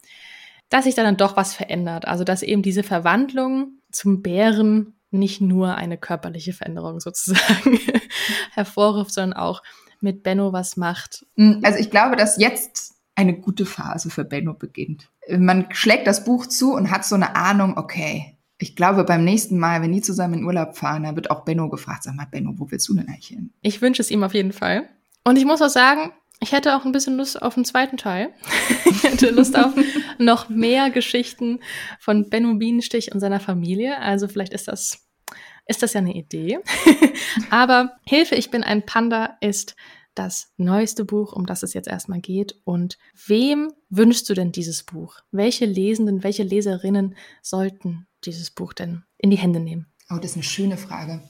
dass 0.69 0.85
sich 0.85 0.95
da 0.95 1.03
dann 1.03 1.17
doch 1.17 1.37
was 1.37 1.55
verändert. 1.55 2.07
Also 2.07 2.23
dass 2.23 2.43
eben 2.45 2.63
diese 2.63 2.85
Verwandlung 2.85 3.81
zum 3.91 4.23
Bären 4.23 4.95
nicht 5.15 5.41
nur 5.41 5.77
eine 5.77 5.97
körperliche 5.97 6.53
Veränderung 6.53 7.01
sozusagen 7.01 7.81
hervorruft, 8.53 9.13
sondern 9.13 9.39
auch 9.39 9.63
mit 10.01 10.23
Benno 10.23 10.53
was 10.53 10.77
macht. 10.77 11.27
Hm, 11.37 11.61
also 11.63 11.79
ich 11.79 11.91
glaube, 11.91 12.17
dass 12.17 12.37
jetzt 12.37 12.95
eine 13.15 13.39
gute 13.39 13.65
Phase 13.65 14.11
für 14.11 14.25
Benno 14.25 14.55
beginnt. 14.55 15.09
Man 15.29 15.69
schlägt 15.71 16.07
das 16.07 16.25
Buch 16.25 16.47
zu 16.47 16.75
und 16.75 16.91
hat 16.91 17.05
so 17.05 17.15
eine 17.15 17.37
Ahnung, 17.37 17.77
okay, 17.77 18.37
ich 18.59 18.77
glaube, 18.77 19.05
beim 19.05 19.25
nächsten 19.25 19.59
Mal, 19.59 19.83
wenn 19.83 19.93
die 19.93 20.01
zusammen 20.01 20.35
in 20.35 20.45
Urlaub 20.45 20.77
fahren, 20.77 21.05
da 21.05 21.17
wird 21.17 21.31
auch 21.31 21.45
Benno 21.45 21.69
gefragt, 21.69 22.05
sag 22.05 22.15
mal, 22.15 22.27
Benno, 22.31 22.55
wo 22.57 22.71
willst 22.71 22.89
du 22.89 22.95
denn 22.95 23.09
eigentlich 23.09 23.29
hin? 23.29 23.53
Ich 23.63 23.83
wünsche 23.83 24.03
es 24.03 24.11
ihm 24.11 24.23
auf 24.23 24.35
jeden 24.35 24.53
Fall. 24.53 24.89
Und 25.25 25.37
ich 25.37 25.45
muss 25.45 25.63
auch 25.63 25.69
sagen, 25.69 26.13
ich 26.41 26.53
hätte 26.53 26.77
auch 26.77 26.85
ein 26.85 26.93
bisschen 26.93 27.17
Lust 27.17 27.41
auf 27.41 27.55
den 27.55 27.65
zweiten 27.65 27.97
Teil. 27.97 28.35
ich 28.85 29.03
hätte 29.03 29.31
Lust 29.31 29.57
auf 29.57 29.73
noch 30.19 30.49
mehr 30.49 30.91
Geschichten 30.91 31.61
von 31.99 32.29
Benno 32.29 32.55
Bienenstich 32.55 33.13
und 33.13 33.21
seiner 33.21 33.41
Familie. 33.41 33.99
Also 33.99 34.29
vielleicht 34.29 34.53
ist 34.53 34.69
das, 34.69 35.04
ist 35.67 35.83
das 35.83 35.95
ja 35.95 36.01
eine 36.01 36.15
Idee. 36.15 36.59
Aber 37.51 37.97
Hilfe, 38.07 38.35
ich 38.35 38.51
bin 38.51 38.63
ein 38.63 38.85
Panda 38.85 39.37
ist 39.41 39.77
das 40.15 40.53
neueste 40.57 41.05
Buch, 41.05 41.33
um 41.33 41.47
das 41.47 41.63
es 41.63 41.75
jetzt 41.75 41.89
erstmal 41.89 42.21
geht. 42.21 42.61
Und 42.65 42.99
wem 43.27 43.73
wünschst 43.91 44.29
du 44.29 44.35
denn 44.35 44.53
dieses 44.53 44.85
Buch? 44.85 45.17
Welche 45.33 45.67
Lesenden, 45.67 46.23
welche 46.23 46.45
Leserinnen 46.45 47.17
sollten 47.43 48.07
dieses 48.25 48.51
Buch 48.51 48.73
denn 48.73 49.03
in 49.19 49.31
die 49.31 49.39
Hände 49.39 49.61
nehmen? 49.61 49.87
Oh, 50.11 50.17
das 50.17 50.33
ist 50.33 50.37
eine 50.37 50.45
schöne 50.45 50.77
Frage. 50.77 51.21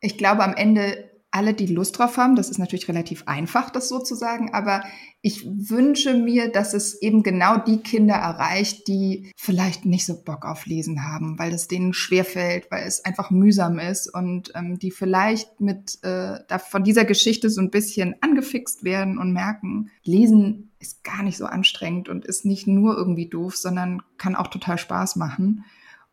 Ich 0.00 0.18
glaube, 0.18 0.44
am 0.44 0.54
Ende 0.54 1.09
alle, 1.32 1.54
die 1.54 1.66
Lust 1.66 1.98
drauf 1.98 2.16
haben. 2.16 2.34
Das 2.34 2.50
ist 2.50 2.58
natürlich 2.58 2.88
relativ 2.88 3.24
einfach, 3.26 3.70
das 3.70 3.88
sozusagen, 3.88 4.52
aber 4.52 4.82
ich 5.22 5.44
wünsche 5.44 6.14
mir, 6.14 6.50
dass 6.50 6.74
es 6.74 7.00
eben 7.02 7.22
genau 7.22 7.58
die 7.58 7.78
Kinder 7.78 8.14
erreicht, 8.14 8.88
die 8.88 9.30
vielleicht 9.36 9.84
nicht 9.84 10.06
so 10.06 10.22
Bock 10.22 10.44
auf 10.44 10.66
Lesen 10.66 11.04
haben, 11.04 11.38
weil 11.38 11.52
es 11.52 11.68
denen 11.68 11.92
schwerfällt, 11.92 12.70
weil 12.70 12.86
es 12.86 13.04
einfach 13.04 13.30
mühsam 13.30 13.78
ist 13.78 14.12
und 14.12 14.50
ähm, 14.54 14.78
die 14.78 14.90
vielleicht 14.90 15.60
mit 15.60 16.02
äh, 16.02 16.40
da 16.48 16.58
von 16.58 16.84
dieser 16.84 17.04
Geschichte 17.04 17.50
so 17.50 17.60
ein 17.60 17.70
bisschen 17.70 18.16
angefixt 18.20 18.82
werden 18.82 19.18
und 19.18 19.32
merken, 19.32 19.90
Lesen 20.02 20.70
ist 20.80 21.04
gar 21.04 21.22
nicht 21.22 21.36
so 21.36 21.44
anstrengend 21.44 22.08
und 22.08 22.24
ist 22.24 22.44
nicht 22.44 22.66
nur 22.66 22.96
irgendwie 22.96 23.28
doof, 23.28 23.56
sondern 23.56 24.02
kann 24.16 24.34
auch 24.34 24.48
total 24.48 24.78
Spaß 24.78 25.16
machen. 25.16 25.64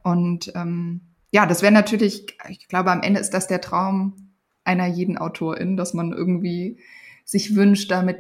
Und 0.04 0.52
ähm, 0.56 1.02
ja, 1.32 1.46
das 1.46 1.62
wäre 1.62 1.74
natürlich, 1.74 2.38
ich 2.50 2.68
glaube, 2.68 2.92
am 2.92 3.02
Ende 3.02 3.20
ist 3.20 3.34
das 3.34 3.48
der 3.48 3.62
Traum 3.62 4.27
einer 4.68 4.88
jeden 4.88 5.18
Autorin, 5.18 5.78
dass 5.78 5.94
man 5.94 6.14
irgendwie 6.14 6.78
sich 7.26 7.56
wünscht, 7.56 7.90
damit 7.92 8.18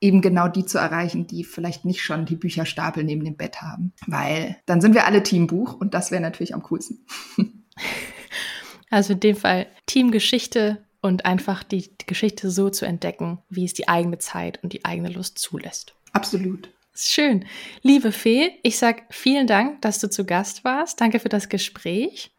eben 0.00 0.20
genau 0.20 0.48
die 0.48 0.64
zu 0.64 0.78
erreichen, 0.78 1.26
die 1.26 1.44
vielleicht 1.44 1.84
nicht 1.84 2.02
schon 2.02 2.24
die 2.24 2.36
Bücherstapel 2.36 3.04
neben 3.04 3.24
dem 3.24 3.36
Bett 3.36 3.60
haben. 3.62 3.92
Weil 4.06 4.56
dann 4.66 4.80
sind 4.80 4.94
wir 4.94 5.06
alle 5.06 5.22
Teambuch 5.22 5.74
und 5.74 5.94
das 5.94 6.10
wäre 6.10 6.22
natürlich 6.22 6.54
am 6.54 6.62
coolsten. 6.62 7.04
Also 8.90 9.12
in 9.12 9.20
dem 9.20 9.36
Fall 9.36 9.66
Teamgeschichte 9.84 10.82
und 11.02 11.26
einfach 11.26 11.62
die 11.62 11.90
Geschichte 12.06 12.50
so 12.50 12.70
zu 12.70 12.86
entdecken, 12.86 13.38
wie 13.50 13.66
es 13.66 13.74
die 13.74 13.86
eigene 13.86 14.18
Zeit 14.18 14.62
und 14.62 14.72
die 14.72 14.84
eigene 14.84 15.10
Lust 15.10 15.38
zulässt. 15.38 15.94
Absolut. 16.12 16.70
Schön. 16.94 17.44
Liebe 17.82 18.12
Fee, 18.12 18.50
ich 18.62 18.78
sag 18.78 19.02
vielen 19.10 19.46
Dank, 19.46 19.82
dass 19.82 20.00
du 20.00 20.10
zu 20.10 20.24
Gast 20.24 20.64
warst. 20.64 21.00
Danke 21.00 21.20
für 21.20 21.28
das 21.28 21.48
Gespräch. 21.48 22.32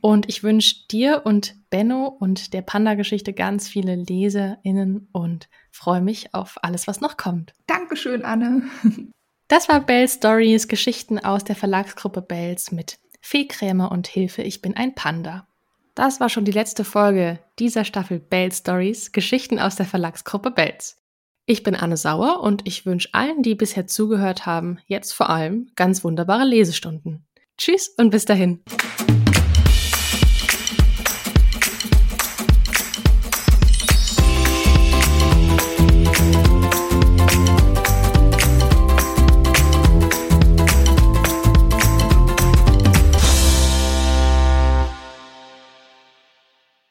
Und 0.00 0.28
ich 0.28 0.42
wünsche 0.42 0.86
dir 0.90 1.22
und 1.24 1.56
Benno 1.70 2.06
und 2.06 2.52
der 2.52 2.62
Panda-Geschichte 2.62 3.32
ganz 3.32 3.68
viele 3.68 3.96
LeserInnen 3.96 5.08
und 5.12 5.48
freue 5.70 6.00
mich 6.00 6.34
auf 6.34 6.56
alles, 6.62 6.86
was 6.86 7.00
noch 7.00 7.16
kommt. 7.16 7.52
Dankeschön, 7.66 8.24
Anne. 8.24 8.62
Das 9.50 9.66
war 9.70 9.80
Bell 9.80 10.06
Stories, 10.06 10.68
Geschichten 10.68 11.18
aus 11.18 11.42
der 11.42 11.56
Verlagsgruppe 11.56 12.20
Bells 12.20 12.70
mit 12.70 12.98
Fee 13.22 13.46
Krämer 13.46 13.90
und 13.90 14.06
Hilfe, 14.06 14.42
ich 14.42 14.60
bin 14.60 14.76
ein 14.76 14.94
Panda. 14.94 15.46
Das 15.94 16.20
war 16.20 16.28
schon 16.28 16.44
die 16.44 16.52
letzte 16.52 16.84
Folge 16.84 17.38
dieser 17.58 17.84
Staffel 17.84 18.20
Bell 18.20 18.52
Stories, 18.52 19.10
Geschichten 19.10 19.58
aus 19.58 19.74
der 19.74 19.86
Verlagsgruppe 19.86 20.50
Bells. 20.50 21.02
Ich 21.46 21.62
bin 21.62 21.74
Anne 21.74 21.96
Sauer 21.96 22.40
und 22.40 22.68
ich 22.68 22.84
wünsche 22.84 23.08
allen, 23.12 23.42
die 23.42 23.54
bisher 23.54 23.86
zugehört 23.86 24.44
haben, 24.44 24.80
jetzt 24.86 25.12
vor 25.12 25.30
allem 25.30 25.70
ganz 25.76 26.04
wunderbare 26.04 26.44
Lesestunden. 26.44 27.26
Tschüss 27.56 27.88
und 27.96 28.10
bis 28.10 28.26
dahin. 28.26 28.62